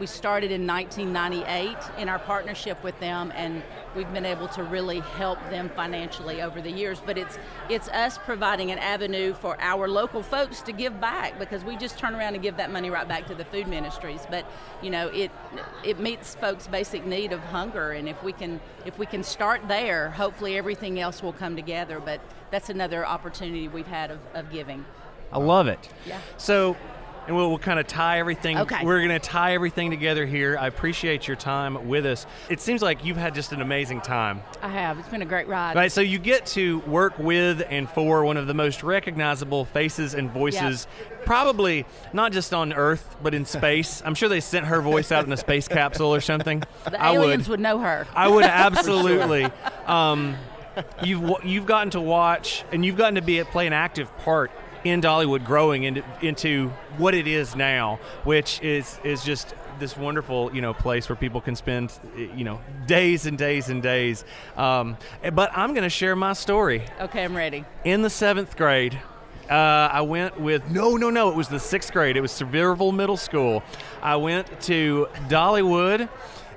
we 0.00 0.06
started 0.06 0.50
in 0.50 0.66
1998 0.66 1.76
in 1.98 2.08
our 2.08 2.18
partnership 2.18 2.82
with 2.82 2.98
them, 3.00 3.30
and 3.36 3.62
we've 3.94 4.10
been 4.14 4.24
able 4.24 4.48
to 4.48 4.64
really 4.64 5.00
help 5.00 5.38
them 5.50 5.70
financially 5.76 6.40
over 6.40 6.62
the 6.62 6.70
years. 6.70 7.02
But 7.04 7.18
it's 7.18 7.38
it's 7.68 7.88
us 7.90 8.16
providing 8.16 8.70
an 8.70 8.78
avenue 8.78 9.34
for 9.34 9.60
our 9.60 9.86
local 9.86 10.22
folks 10.22 10.62
to 10.62 10.72
give 10.72 10.98
back 11.00 11.38
because 11.38 11.62
we 11.62 11.76
just 11.76 11.98
turn 11.98 12.14
around 12.14 12.34
and 12.34 12.42
give 12.42 12.56
that 12.56 12.72
money 12.72 12.88
right 12.88 13.06
back 13.06 13.26
to 13.26 13.34
the 13.34 13.44
food 13.44 13.68
ministries. 13.68 14.22
But 14.30 14.50
you 14.80 14.88
know, 14.88 15.08
it 15.08 15.30
it 15.84 16.00
meets 16.00 16.34
folks' 16.34 16.66
basic 16.66 17.04
need 17.04 17.32
of 17.32 17.40
hunger, 17.40 17.92
and 17.92 18.08
if 18.08 18.20
we 18.22 18.32
can 18.32 18.58
if 18.86 18.98
we 18.98 19.04
can 19.04 19.22
start 19.22 19.68
there, 19.68 20.10
hopefully 20.10 20.56
everything 20.56 20.98
else 20.98 21.22
will 21.22 21.34
come 21.34 21.54
together. 21.54 22.00
But 22.00 22.20
that's 22.50 22.70
another 22.70 23.06
opportunity 23.06 23.68
we've 23.68 23.86
had 23.86 24.10
of, 24.10 24.20
of 24.32 24.50
giving. 24.50 24.86
I 25.32 25.38
love 25.38 25.68
it. 25.68 25.88
Yeah. 26.06 26.18
So, 26.38 26.76
and 27.30 27.36
we'll, 27.36 27.48
we'll 27.48 27.58
kind 27.60 27.78
of 27.78 27.86
tie 27.86 28.18
everything. 28.18 28.58
Okay. 28.58 28.84
We're 28.84 28.98
going 28.98 29.10
to 29.10 29.20
tie 29.20 29.54
everything 29.54 29.90
together 29.90 30.26
here. 30.26 30.58
I 30.58 30.66
appreciate 30.66 31.28
your 31.28 31.36
time 31.36 31.86
with 31.86 32.04
us. 32.04 32.26
It 32.48 32.60
seems 32.60 32.82
like 32.82 33.04
you've 33.04 33.16
had 33.16 33.36
just 33.36 33.52
an 33.52 33.62
amazing 33.62 34.00
time. 34.00 34.42
I 34.60 34.68
have. 34.68 34.98
It's 34.98 35.06
been 35.06 35.22
a 35.22 35.26
great 35.26 35.46
ride. 35.46 35.76
Right, 35.76 35.92
so 35.92 36.00
you 36.00 36.18
get 36.18 36.44
to 36.46 36.80
work 36.80 37.20
with 37.20 37.62
and 37.70 37.88
for 37.88 38.24
one 38.24 38.36
of 38.36 38.48
the 38.48 38.54
most 38.54 38.82
recognizable 38.82 39.64
faces 39.64 40.14
and 40.14 40.28
voices, 40.32 40.88
probably 41.24 41.86
not 42.12 42.32
just 42.32 42.52
on 42.52 42.72
Earth, 42.72 43.16
but 43.22 43.32
in 43.32 43.46
space. 43.46 44.02
I'm 44.04 44.16
sure 44.16 44.28
they 44.28 44.40
sent 44.40 44.66
her 44.66 44.80
voice 44.80 45.12
out 45.12 45.24
in 45.24 45.32
a 45.32 45.36
space 45.36 45.68
capsule 45.68 46.12
or 46.12 46.20
something. 46.20 46.64
The 46.82 47.00
I 47.00 47.14
aliens 47.14 47.48
would. 47.48 47.52
would 47.52 47.60
know 47.60 47.78
her. 47.78 48.08
I 48.12 48.26
would 48.26 48.44
absolutely. 48.44 49.44
um, 49.86 50.36
you've 51.04 51.44
you've 51.44 51.66
gotten 51.66 51.90
to 51.90 52.00
watch 52.00 52.64
and 52.72 52.84
you've 52.84 52.96
gotten 52.96 53.14
to 53.14 53.22
be 53.22 53.40
play 53.44 53.68
an 53.68 53.72
active 53.72 54.16
part 54.18 54.50
in 54.84 55.00
Dollywood 55.00 55.44
growing 55.44 55.84
into, 55.84 56.04
into 56.22 56.68
what 56.96 57.14
it 57.14 57.26
is 57.26 57.54
now, 57.54 57.98
which 58.24 58.60
is 58.62 58.98
is 59.04 59.22
just 59.24 59.54
this 59.78 59.96
wonderful 59.96 60.54
you 60.54 60.60
know 60.60 60.74
place 60.74 61.08
where 61.08 61.16
people 61.16 61.40
can 61.40 61.56
spend 61.56 61.92
you 62.16 62.44
know 62.44 62.60
days 62.86 63.26
and 63.26 63.38
days 63.38 63.68
and 63.68 63.82
days. 63.82 64.24
Um, 64.56 64.96
but 65.32 65.50
I'm 65.56 65.74
going 65.74 65.84
to 65.84 65.90
share 65.90 66.16
my 66.16 66.32
story. 66.32 66.84
Okay, 67.00 67.24
I'm 67.24 67.36
ready. 67.36 67.64
In 67.84 68.02
the 68.02 68.10
seventh 68.10 68.56
grade, 68.56 68.98
uh, 69.50 69.88
I 69.92 70.02
went 70.02 70.40
with 70.40 70.70
no, 70.70 70.96
no, 70.96 71.10
no. 71.10 71.30
It 71.30 71.36
was 71.36 71.48
the 71.48 71.58
sixth 71.58 71.92
grade. 71.92 72.16
It 72.16 72.20
was 72.20 72.30
Sevierville 72.30 72.94
Middle 72.94 73.16
School. 73.16 73.62
I 74.00 74.16
went 74.16 74.60
to 74.62 75.08
Dollywood 75.28 76.08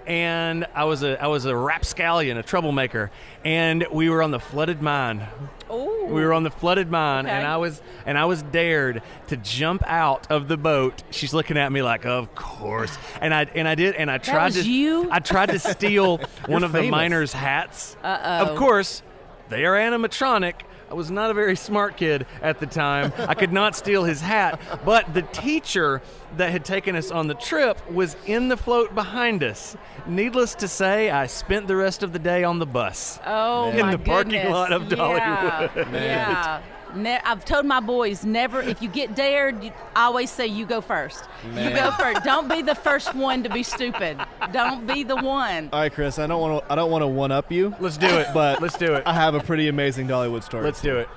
and 0.07 0.65
I 0.73 0.83
was 0.85 1.03
a 1.03 1.21
I 1.21 1.27
was 1.27 1.45
a 1.45 1.55
rapscallion, 1.55 2.37
a 2.37 2.43
troublemaker, 2.43 3.11
and 3.43 3.85
we 3.91 4.09
were 4.09 4.21
on 4.23 4.31
the 4.31 4.39
flooded 4.39 4.81
mine. 4.81 5.27
Ooh. 5.71 6.05
We 6.09 6.23
were 6.23 6.33
on 6.33 6.43
the 6.43 6.51
flooded 6.51 6.91
mine, 6.91 7.25
Okay. 7.25 7.35
and 7.35 7.47
I 7.47 7.57
was 7.57 7.81
and 8.05 8.17
I 8.17 8.25
was 8.25 8.43
dared 8.43 9.01
to 9.27 9.37
jump 9.37 9.83
out 9.87 10.29
of 10.29 10.47
the 10.47 10.57
boat. 10.57 11.01
She's 11.11 11.33
looking 11.33 11.57
at 11.57 11.71
me 11.71 11.81
like, 11.81 12.05
"Of 12.05 12.35
course," 12.35 12.95
and 13.21 13.33
I 13.33 13.43
and 13.55 13.67
I 13.67 13.75
did, 13.75 13.95
and 13.95 14.11
I 14.11 14.17
tried 14.17 14.53
to 14.53 14.69
you? 14.69 15.07
I 15.11 15.19
tried 15.19 15.49
to 15.49 15.59
steal 15.59 16.17
one 16.47 16.63
of 16.63 16.71
the 16.71 16.83
miners' 16.89 17.33
hats. 17.33 17.95
Uh-oh. 18.03 18.51
Of 18.51 18.57
course, 18.57 19.01
they 19.49 19.65
are 19.65 19.73
animatronic. 19.75 20.55
I 20.93 20.95
was 20.95 21.09
not 21.09 21.31
a 21.31 21.33
very 21.33 21.55
smart 21.55 21.97
kid 21.97 22.27
at 22.43 22.59
the 22.59 22.67
time. 22.67 23.11
I 23.17 23.33
could 23.33 23.51
not 23.51 23.75
steal 23.75 24.03
his 24.03 24.21
hat, 24.21 24.61
but 24.85 25.11
the 25.11 25.23
teacher 25.23 26.03
that 26.37 26.51
had 26.51 26.63
taken 26.63 26.95
us 26.95 27.09
on 27.09 27.25
the 27.25 27.33
trip 27.33 27.79
was 27.89 28.15
in 28.27 28.47
the 28.47 28.55
float 28.55 28.93
behind 28.93 29.43
us. 29.43 29.75
Needless 30.05 30.53
to 30.53 30.67
say, 30.67 31.09
I 31.09 31.25
spent 31.25 31.67
the 31.67 31.75
rest 31.75 32.03
of 32.03 32.13
the 32.13 32.19
day 32.19 32.43
on 32.43 32.59
the 32.59 32.67
bus. 32.67 33.19
Oh 33.25 33.71
In 33.71 33.89
the 33.89 33.97
parking 33.97 34.51
lot 34.51 34.71
of 34.71 34.83
Yeah, 34.83 35.69
Dollywood. 35.69 35.91
Yeah. 35.93 36.61
Ne- 36.95 37.19
I've 37.23 37.45
told 37.45 37.65
my 37.65 37.79
boys 37.79 38.23
never. 38.25 38.61
If 38.61 38.81
you 38.81 38.89
get 38.89 39.15
dared, 39.15 39.63
you, 39.63 39.71
I 39.95 40.05
always 40.05 40.29
say 40.29 40.47
you 40.47 40.65
go 40.65 40.81
first. 40.81 41.23
You 41.55 41.69
go 41.71 41.91
first. 41.91 42.23
Don't 42.23 42.47
be 42.49 42.61
the 42.61 42.75
first 42.75 43.13
one 43.15 43.43
to 43.43 43.49
be 43.49 43.63
stupid. 43.63 44.17
Don't 44.51 44.85
be 44.85 45.03
the 45.03 45.15
one. 45.15 45.69
All 45.73 45.79
right, 45.79 45.91
Chris. 45.91 46.19
I 46.19 46.27
don't 46.27 46.41
want 46.41 46.63
to. 46.65 46.71
I 46.71 46.75
don't 46.75 46.91
want 46.91 47.01
to 47.01 47.07
one 47.07 47.31
up 47.31 47.51
you. 47.51 47.75
Let's 47.79 47.97
do 47.97 48.07
it. 48.07 48.27
But 48.33 48.61
let's 48.61 48.77
do 48.77 48.93
it. 48.93 49.03
I 49.05 49.13
have 49.13 49.35
a 49.35 49.39
pretty 49.39 49.67
amazing 49.67 50.07
Dollywood 50.07 50.43
story. 50.43 50.63
Let's 50.63 50.81
do 50.81 50.97
it. 50.97 51.09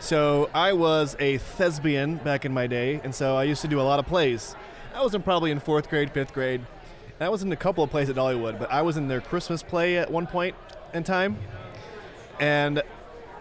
So 0.00 0.50
I 0.52 0.72
was 0.72 1.16
a 1.20 1.38
thespian 1.38 2.16
back 2.16 2.44
in 2.44 2.52
my 2.52 2.66
day, 2.66 3.00
and 3.04 3.14
so 3.14 3.36
I 3.36 3.44
used 3.44 3.62
to 3.62 3.68
do 3.68 3.80
a 3.80 3.82
lot 3.82 3.98
of 4.00 4.06
plays. 4.06 4.56
I 4.94 5.02
was 5.02 5.14
in 5.14 5.22
probably 5.22 5.50
in 5.52 5.60
fourth 5.60 5.88
grade, 5.88 6.10
fifth 6.10 6.32
grade. 6.32 6.60
And 7.20 7.26
I 7.26 7.28
was 7.28 7.42
in 7.42 7.52
a 7.52 7.56
couple 7.56 7.84
of 7.84 7.90
plays 7.90 8.10
at 8.10 8.16
Dollywood, 8.16 8.58
but 8.58 8.70
I 8.72 8.82
was 8.82 8.96
in 8.96 9.06
their 9.06 9.20
Christmas 9.20 9.62
play 9.62 9.98
at 9.98 10.10
one 10.10 10.26
point 10.26 10.56
in 10.92 11.04
time, 11.04 11.38
and 12.40 12.82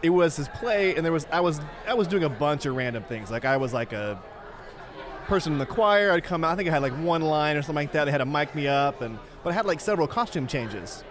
it 0.04 0.10
was 0.10 0.36
his 0.36 0.48
play, 0.50 0.96
and 0.96 1.06
there 1.06 1.12
was 1.12 1.28
I 1.32 1.42
was 1.42 1.62
I 1.88 1.94
was 1.94 2.08
doing 2.08 2.24
a 2.24 2.30
bunch 2.30 2.66
of 2.66 2.76
random 2.76 3.04
things. 3.04 3.32
Like 3.32 3.46
I 3.46 3.58
was 3.58 3.74
like 3.74 3.94
a 3.94 4.22
person 5.28 5.54
in 5.54 5.60
the 5.60 5.66
choir. 5.66 6.12
I'd 6.12 6.24
come 6.24 6.44
out. 6.44 6.54
I 6.54 6.56
think 6.56 6.70
I 6.70 6.72
had 6.72 6.82
like 6.82 6.94
one 6.94 7.22
line 7.22 7.56
or 7.56 7.62
something 7.62 7.76
like 7.76 7.92
that. 7.94 8.06
They 8.06 8.12
had 8.12 8.20
to 8.20 8.26
mic 8.26 8.54
me 8.56 8.68
up, 8.68 9.02
and 9.02 9.20
but 9.44 9.52
I 9.52 9.54
had 9.54 9.66
like 9.66 9.80
several 9.80 10.08
costume 10.08 10.48
changes, 10.48 11.04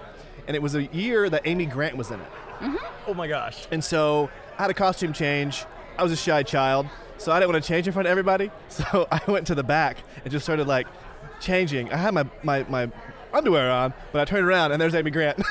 and 0.46 0.56
it 0.56 0.62
was 0.62 0.74
a 0.74 0.84
year 0.86 1.30
that 1.30 1.42
Amy 1.46 1.66
Grant 1.66 1.96
was 1.96 2.10
in 2.10 2.20
it. 2.20 2.30
Mm-hmm. 2.60 2.76
Oh 3.06 3.14
my 3.14 3.26
gosh. 3.26 3.66
And 3.70 3.82
so 3.82 4.28
I 4.58 4.62
had 4.62 4.70
a 4.70 4.74
costume 4.74 5.12
change. 5.12 5.64
I 5.96 6.02
was 6.02 6.12
a 6.12 6.16
shy 6.16 6.42
child, 6.42 6.86
so 7.16 7.32
I 7.32 7.40
didn't 7.40 7.52
want 7.52 7.64
to 7.64 7.68
change 7.68 7.86
in 7.86 7.92
front 7.92 8.06
of 8.06 8.10
everybody. 8.10 8.50
So 8.68 9.06
I 9.10 9.20
went 9.26 9.46
to 9.48 9.54
the 9.54 9.62
back 9.62 9.98
and 10.22 10.30
just 10.30 10.44
started 10.44 10.66
like 10.66 10.86
changing. 11.40 11.92
I 11.92 11.96
had 11.96 12.14
my, 12.14 12.24
my, 12.42 12.62
my 12.64 12.90
underwear 13.32 13.70
on, 13.70 13.92
but 14.12 14.20
I 14.20 14.24
turned 14.24 14.46
around 14.46 14.72
and 14.72 14.80
there's 14.80 14.94
Amy 14.94 15.10
Grant. 15.10 15.38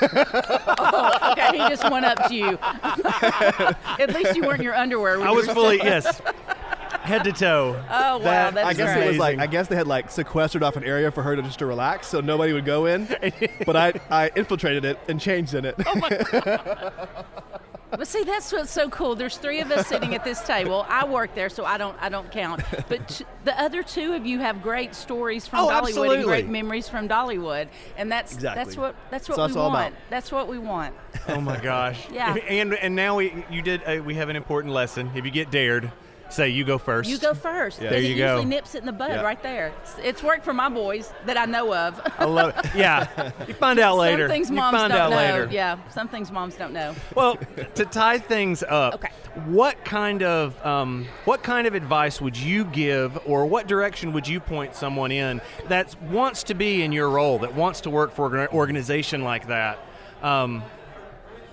Oh, 0.92 1.32
okay, 1.32 1.52
he 1.52 1.68
just 1.68 1.88
went 1.90 2.04
up 2.04 2.26
to 2.28 2.34
you. 2.34 2.58
At 2.62 4.12
least 4.14 4.34
you 4.34 4.42
weren't 4.42 4.58
in 4.60 4.64
your 4.64 4.74
underwear. 4.74 5.18
when 5.18 5.28
I 5.28 5.30
you 5.30 5.36
was 5.36 5.46
fully 5.46 5.76
sitting- 5.78 5.92
yes, 5.92 6.20
head 7.02 7.22
to 7.24 7.32
toe. 7.32 7.76
Oh 7.90 8.18
wow, 8.18 8.20
That- 8.24 8.54
that's 8.54 8.68
I 8.68 8.72
guess 8.74 8.94
great. 8.94 9.04
it 9.04 9.08
was 9.08 9.16
like 9.18 9.34
Amazing. 9.34 9.48
I 9.48 9.52
guess 9.52 9.68
they 9.68 9.76
had 9.76 9.86
like 9.86 10.10
sequestered 10.10 10.62
off 10.62 10.76
an 10.76 10.84
area 10.84 11.10
for 11.10 11.22
her 11.22 11.36
to 11.36 11.42
just 11.42 11.58
to 11.60 11.66
relax, 11.66 12.08
so 12.08 12.20
nobody 12.20 12.52
would 12.52 12.64
go 12.64 12.86
in. 12.86 13.06
but 13.66 13.76
I, 13.76 13.92
I 14.10 14.30
infiltrated 14.34 14.84
it 14.84 14.98
and 15.08 15.20
changed 15.20 15.54
in 15.54 15.64
it. 15.64 15.76
Oh, 15.86 17.08
But 17.90 18.06
see, 18.06 18.22
that's 18.24 18.52
what's 18.52 18.70
so 18.70 18.88
cool. 18.88 19.14
There's 19.16 19.36
three 19.36 19.60
of 19.60 19.70
us 19.70 19.86
sitting 19.88 20.14
at 20.14 20.22
this 20.24 20.40
table. 20.46 20.86
I 20.88 21.04
work 21.04 21.34
there, 21.34 21.48
so 21.48 21.64
I 21.64 21.76
don't 21.76 21.96
I 22.00 22.08
don't 22.08 22.30
count. 22.30 22.62
But 22.88 23.08
t- 23.08 23.24
the 23.44 23.60
other 23.60 23.82
two 23.82 24.12
of 24.12 24.24
you 24.24 24.38
have 24.38 24.62
great 24.62 24.94
stories 24.94 25.46
from 25.46 25.60
Oh, 25.60 25.68
Dollywood 25.68 25.88
absolutely. 25.88 26.16
and 26.18 26.24
great 26.26 26.48
memories 26.48 26.88
from 26.88 27.08
Dollywood, 27.08 27.68
and 27.96 28.10
that's 28.10 28.34
Exactly. 28.34 28.64
that's 28.64 28.76
what 28.76 28.94
that's 29.10 29.28
what 29.28 29.34
So 29.36 29.42
that's 29.42 29.54
we 29.54 29.60
all 29.60 29.70
want. 29.70 29.88
about. 29.88 30.00
That's 30.08 30.30
what 30.32 30.48
we 30.48 30.58
want. 30.58 30.94
Oh 31.28 31.40
my 31.40 31.58
gosh. 31.60 32.08
Yeah. 32.12 32.34
And 32.36 32.74
and 32.74 32.94
now 32.94 33.16
we 33.16 33.44
you 33.50 33.60
did 33.62 33.82
uh, 33.84 34.02
we 34.02 34.14
have 34.14 34.28
an 34.28 34.36
important 34.36 34.72
lesson. 34.72 35.10
If 35.14 35.24
you 35.24 35.30
get 35.30 35.50
dared, 35.50 35.90
say 36.32 36.48
you 36.48 36.64
go 36.64 36.78
first. 36.78 37.08
You 37.10 37.18
go 37.18 37.34
first. 37.34 37.80
Yeah. 37.80 37.90
There 37.90 38.00
you 38.00 38.14
it 38.14 38.18
go. 38.18 38.36
usually 38.36 38.44
nips 38.50 38.74
it 38.74 38.78
in 38.78 38.86
the 38.86 38.92
bud 38.92 39.10
Yeah. 39.10 39.22
right 39.22 39.42
there. 39.42 39.72
It's, 39.82 39.96
it's 40.02 40.22
worked 40.22 40.44
for 40.44 40.52
my 40.54 40.68
boys 40.68 41.12
that 41.26 41.36
I 41.36 41.44
know 41.44 41.74
of. 41.74 42.00
I 42.18 42.24
love 42.24 42.54
it. 42.56 42.66
Yeah. 42.74 43.32
You 43.46 43.54
find 43.54 43.78
out 43.78 43.96
later. 43.96 44.24
Some 44.28 44.30
things 44.30 44.50
moms 44.50 44.78
don't 44.78 45.10
know. 45.10 45.16
later. 45.16 45.48
Yeah, 45.50 45.78
some 45.90 46.08
things 46.08 46.30
moms 46.30 46.54
don't 46.56 46.72
know. 46.72 46.94
Well, 47.14 47.36
to 47.74 47.84
tie 47.84 48.18
things 48.18 48.62
up, 48.62 48.94
Okay. 48.94 49.08
what 49.46 49.84
kind 49.84 50.22
of 50.22 50.64
um, 50.64 51.06
what 51.24 51.42
kind 51.42 51.66
of 51.66 51.74
advice 51.74 52.20
would 52.20 52.36
you 52.36 52.64
give, 52.66 53.18
or 53.26 53.46
what 53.46 53.66
direction 53.66 54.12
would 54.12 54.26
you 54.28 54.40
point 54.40 54.74
someone 54.74 55.10
in 55.12 55.40
that 55.68 56.00
wants 56.02 56.44
to 56.44 56.54
be 56.54 56.82
in 56.82 56.92
your 56.92 57.10
role, 57.10 57.38
that 57.40 57.54
wants 57.54 57.80
to 57.82 57.90
work 57.90 58.12
for 58.14 58.36
an 58.38 58.48
organization 58.48 59.22
like 59.22 59.48
that? 59.48 59.78
Um, 60.22 60.62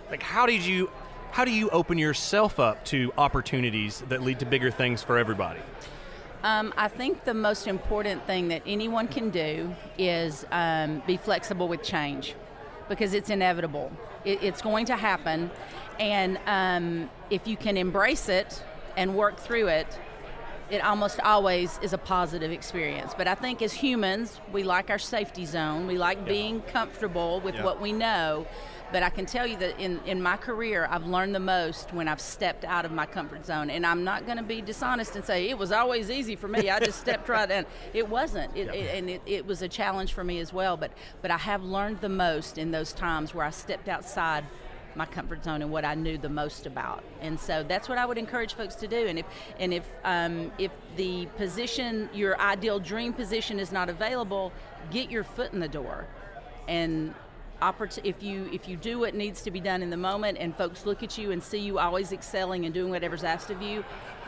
like, 0.10 0.24
how 0.24 0.46
did 0.46 0.66
you 0.66 0.90
how 1.32 1.46
do 1.46 1.52
you 1.52 1.70
open 1.70 1.98
yourself 1.98 2.60
up 2.60 2.84
to 2.86 3.12
opportunities 3.18 4.02
that 4.10 4.24
lead 4.24 4.40
to 4.40 4.46
bigger 4.46 4.72
things 4.72 5.04
for 5.04 5.18
everybody? 5.18 5.60
Um, 6.44 6.74
I 6.78 6.88
think 6.88 7.24
the 7.26 7.34
most 7.34 7.68
important 7.68 8.26
thing 8.26 8.48
that 8.50 8.62
anyone 8.66 9.08
can 9.08 9.30
do 9.30 9.76
is 9.98 10.46
um, 10.52 11.02
be 11.08 11.18
flexible 11.18 11.68
with 11.68 11.84
change 11.84 12.36
because 12.90 13.14
it's 13.14 13.30
inevitable. 13.30 13.92
It, 14.24 14.44
it's 14.44 14.62
going 14.62 14.86
to 14.86 14.96
happen. 14.96 15.52
And 16.00 16.40
um, 16.46 17.10
if 17.30 17.48
you 17.48 17.58
can 17.58 17.76
embrace 17.76 18.30
it 18.30 18.64
and 18.96 19.16
work 19.16 19.38
through 19.38 19.68
it, 19.68 20.00
it 20.70 20.84
almost 20.84 21.20
always 21.22 21.80
is 21.82 21.94
a 21.94 21.98
positive 21.98 22.52
experience. 22.52 23.14
But 23.18 23.28
I 23.28 23.36
think 23.36 23.62
as 23.62 23.74
humans, 23.74 24.40
we 24.52 24.64
like 24.64 24.90
our 24.90 25.00
safety 25.00 25.46
zone. 25.46 25.88
We 25.88 25.98
like 25.98 26.26
being 26.26 26.62
comfortable 26.62 27.40
with 27.40 27.56
Yeah. 27.56 27.64
what 27.64 27.80
we 27.82 27.92
know. 27.94 28.46
But 28.90 29.04
I 29.04 29.10
can 29.10 29.26
tell 29.26 29.46
you 29.46 29.58
that 29.58 29.78
in, 29.80 30.00
in 30.06 30.22
my 30.22 30.38
career, 30.38 30.88
I've 30.90 31.06
learned 31.06 31.36
the 31.36 31.42
most 31.42 31.92
when 31.94 32.08
I've 32.08 32.22
stepped 32.22 32.64
out 32.64 32.86
of 32.86 32.92
my 32.94 33.06
comfort 33.06 33.46
zone. 33.46 33.70
And 33.70 33.86
I'm 33.86 34.06
not 34.06 34.26
going 34.26 34.38
to 34.38 34.44
be 34.44 34.62
dishonest 34.62 35.16
and 35.18 35.26
say 35.26 35.50
it 35.50 35.58
was 35.58 35.74
always 35.74 36.10
easy 36.10 36.38
for 36.38 36.48
me. 36.48 36.70
I 36.70 36.80
just 36.80 37.00
stepped 37.00 37.28
right 37.28 37.50
in. 37.52 37.66
It 37.94 38.08
wasn't. 38.08 38.56
It, 38.56 38.70
it, 38.70 38.96
and 38.96 39.10
it, 39.10 39.22
it 39.26 39.46
was 39.46 39.62
a 39.62 39.68
challenge 39.68 40.14
for 40.14 40.24
me 40.24 40.40
as 40.40 40.54
well. 40.54 40.78
But, 40.78 40.92
but 41.22 41.32
I 41.32 41.38
have 41.38 41.64
learned 41.64 42.00
the 42.00 42.10
most 42.10 42.58
in 42.58 42.72
those 42.72 42.94
times 42.94 43.34
where 43.34 43.46
I 43.46 43.50
stepped 43.50 43.90
outside 43.90 44.46
my 44.98 45.06
comfort 45.06 45.44
zone 45.44 45.62
and 45.62 45.72
what 45.72 45.86
I 45.86 45.96
knew 45.96 46.18
the 46.18 46.30
most 46.30 46.66
about. 46.66 47.04
And 47.22 47.40
so 47.40 47.64
that's 47.64 47.88
what 47.88 47.98
I 47.98 48.06
would 48.06 48.18
encourage 48.18 48.54
folks 48.54 48.76
to 48.76 48.88
do. 48.88 49.08
And 49.08 49.20
if 49.20 49.26
and 49.60 49.74
if 49.74 49.88
um, 50.04 50.52
if 50.58 50.72
the 50.96 51.28
position, 51.38 52.10
your 52.14 52.40
ideal 52.42 52.80
dream 52.80 53.14
position, 53.14 53.60
is 53.60 53.72
not 53.72 53.90
available, 53.90 54.52
get 54.92 55.10
your 55.12 55.24
foot 55.24 55.54
in 55.54 55.60
the 55.60 55.68
door. 55.68 56.08
And 56.68 57.14
if 58.04 58.22
you 58.22 58.50
if 58.52 58.68
you 58.68 58.76
do 58.76 59.00
what 59.00 59.16
needs 59.16 59.42
to 59.44 59.52
be 59.52 59.60
done 59.60 59.82
in 59.82 59.90
the 59.90 59.98
moment, 59.98 60.38
and 60.40 60.56
folks 60.56 60.86
look 60.86 61.04
at 61.04 61.18
you 61.18 61.32
and 61.32 61.42
see 61.42 61.60
you 61.60 61.80
always 61.80 62.12
excelling 62.12 62.66
and 62.66 62.74
doing 62.74 62.92
whatever's 62.92 63.24
asked 63.24 63.50
of 63.50 63.62
you, 63.62 63.84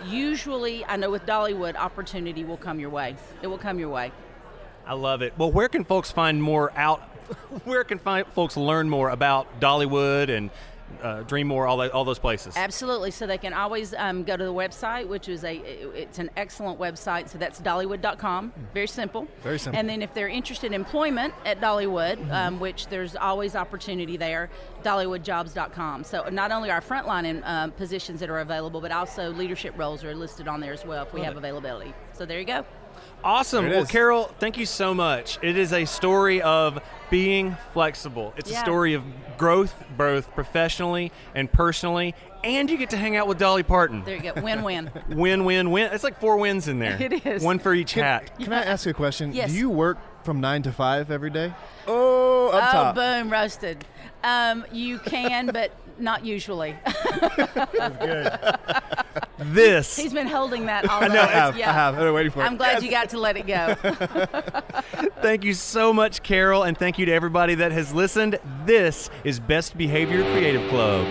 usually 0.08 0.86
I 0.86 0.96
know 0.96 1.12
with 1.12 1.26
Dollywood, 1.26 1.76
opportunity 1.76 2.44
will 2.44 2.58
come 2.58 2.80
your 2.80 2.90
way. 2.90 3.16
It 3.42 3.48
will 3.48 3.58
come 3.58 3.80
your 3.80 3.90
way. 3.90 4.12
I 4.90 4.94
love 4.94 5.22
it. 5.22 5.34
Well, 5.38 5.52
where 5.52 5.70
can 5.70 5.84
folks 5.84 6.12
find 6.12 6.42
more 6.42 6.74
out? 6.76 7.02
Where 7.64 7.84
can 7.84 8.00
find 8.00 8.26
folks 8.26 8.58
learn 8.58 8.90
more 8.90 9.12
about 9.12 9.62
Dollywood 9.62 10.36
and 10.36 10.50
uh, 11.04 11.22
Dream 11.22 11.46
More, 11.46 11.68
all, 11.68 11.78
that, 11.78 11.92
all 11.92 12.04
those 12.04 12.18
places? 12.18 12.56
Absolutely. 12.58 13.12
So 13.12 13.28
they 13.28 13.38
can 13.38 13.54
always 13.54 13.94
um, 13.94 14.24
go 14.24 14.36
to 14.36 14.44
the 14.44 14.52
website, 14.52 15.08
which 15.08 15.30
is 15.30 15.44
a 15.44 15.58
it's 15.58 16.18
an 16.18 16.32
excellent 16.38 16.80
website. 16.80 17.30
So 17.30 17.38
that's 17.38 17.62
Dollywood.com. 17.62 18.52
Very 18.74 18.88
simple. 18.88 19.28
Very 19.44 19.60
simple. 19.60 19.80
And 19.80 19.88
then 19.88 20.02
if 20.02 20.12
they're 20.16 20.28
interested 20.28 20.68
in 20.68 20.74
employment 20.74 21.36
at 21.46 21.62
Dollywood, 21.62 22.28
um, 22.32 22.60
which 22.60 22.88
there's 22.88 23.16
always 23.16 23.56
opportunity 23.56 24.18
there, 24.18 24.50
DollywoodJobs.com. 24.82 26.04
So 26.04 26.30
not 26.30 26.52
only 26.52 26.72
our 26.72 26.82
frontline 26.82 27.26
in, 27.26 27.44
um, 27.44 27.72
positions 27.74 28.20
that 28.22 28.32
are 28.32 28.40
available, 28.40 28.82
but 28.82 28.92
also 28.92 29.32
leadership 29.34 29.78
roles 29.78 30.04
are 30.04 30.16
listed 30.16 30.48
on 30.48 30.62
there 30.62 30.74
as 30.74 30.84
well 30.84 31.04
if 31.04 31.14
we 31.14 31.22
have 31.22 31.38
availability. 31.38 31.94
So 32.14 32.26
there 32.26 32.40
you 32.40 32.46
go. 32.46 32.66
Awesome. 33.24 33.68
Well, 33.70 33.84
is. 33.84 33.90
Carol, 33.90 34.32
thank 34.40 34.58
you 34.58 34.66
so 34.66 34.94
much. 34.94 35.40
It 35.42 35.58
is 35.58 35.74
a 35.74 35.86
story 35.86 36.42
of 36.42 36.80
being 37.10 37.58
flexible. 37.74 38.34
It's 38.38 38.52
a 38.52 38.56
story 38.56 38.94
of 38.94 39.04
growth, 39.38 39.84
both 39.98 40.34
professionally 40.34 41.12
and 41.36 41.52
personally, 41.52 42.16
and 42.44 42.70
you 42.70 42.78
get 42.78 42.92
to 42.92 42.98
hang 42.98 43.16
out 43.16 43.28
with 43.28 43.38
Dolly 43.38 43.64
Parton. 43.64 44.04
There 44.06 44.16
you 44.16 44.34
go. 44.34 44.42
Win-win. 44.42 44.92
Win, 45.10 45.44
win, 45.44 45.72
win. 45.72 45.92
It's 45.92 46.04
like 46.04 46.20
four 46.20 46.38
wins 46.38 46.68
in 46.68 46.80
there. 46.80 46.98
It 47.10 47.26
is. 47.26 47.44
One 47.44 47.60
for 47.60 47.74
each 47.74 47.94
hat. 47.94 48.38
Can 48.40 48.54
I 48.54 48.64
ask 48.64 48.86
you 48.86 48.92
a 48.92 48.94
question? 48.94 49.34
Yes. 49.34 49.52
Do 49.52 49.58
you 49.58 49.70
work 49.70 49.98
from 50.24 50.40
nine 50.40 50.62
to 50.64 50.72
five 50.72 51.10
every 51.10 51.30
day? 51.30 51.54
Oh, 51.88 52.50
up 52.50 52.70
oh, 52.70 52.72
top. 52.72 52.96
boom, 52.96 53.32
roasted. 53.32 53.84
Um, 54.24 54.66
you 54.72 55.00
can, 55.00 55.48
but 55.48 55.72
not 55.98 56.26
usually. 56.26 56.76
That's 56.86 57.98
good. 57.98 58.96
This. 59.40 59.96
He's 59.96 60.14
been 60.14 60.28
holding 60.28 60.66
that 60.68 60.86
all 60.90 61.04
I 61.04 61.08
know, 61.08 61.22
I 61.22 61.28
have. 61.28 61.58
Yeah. 61.58 61.70
I 61.70 61.74
have. 61.74 61.96
I've 61.96 62.02
been 62.02 62.14
waiting 62.14 62.32
for 62.32 62.42
it. 62.42 62.46
I'm 62.46 62.58
glad 62.58 62.74
Yes. 62.74 62.84
you 62.84 62.92
got 62.92 63.10
to 63.10 63.18
let 63.20 63.38
it 63.38 63.48
go. 63.48 63.76
Thank 65.22 65.44
you 65.44 65.54
so 65.54 65.92
much, 65.94 66.24
Carol, 66.24 66.64
and 66.64 66.78
thank 66.78 66.98
you 67.00 67.06
to 67.06 67.12
everybody 67.12 67.56
that 67.56 67.72
has 67.72 67.94
listened. 67.94 68.40
This 68.66 69.10
is 69.24 69.40
Best 69.40 69.78
Behavior 69.78 70.24
Creative 70.32 70.68
Club. 70.70 71.06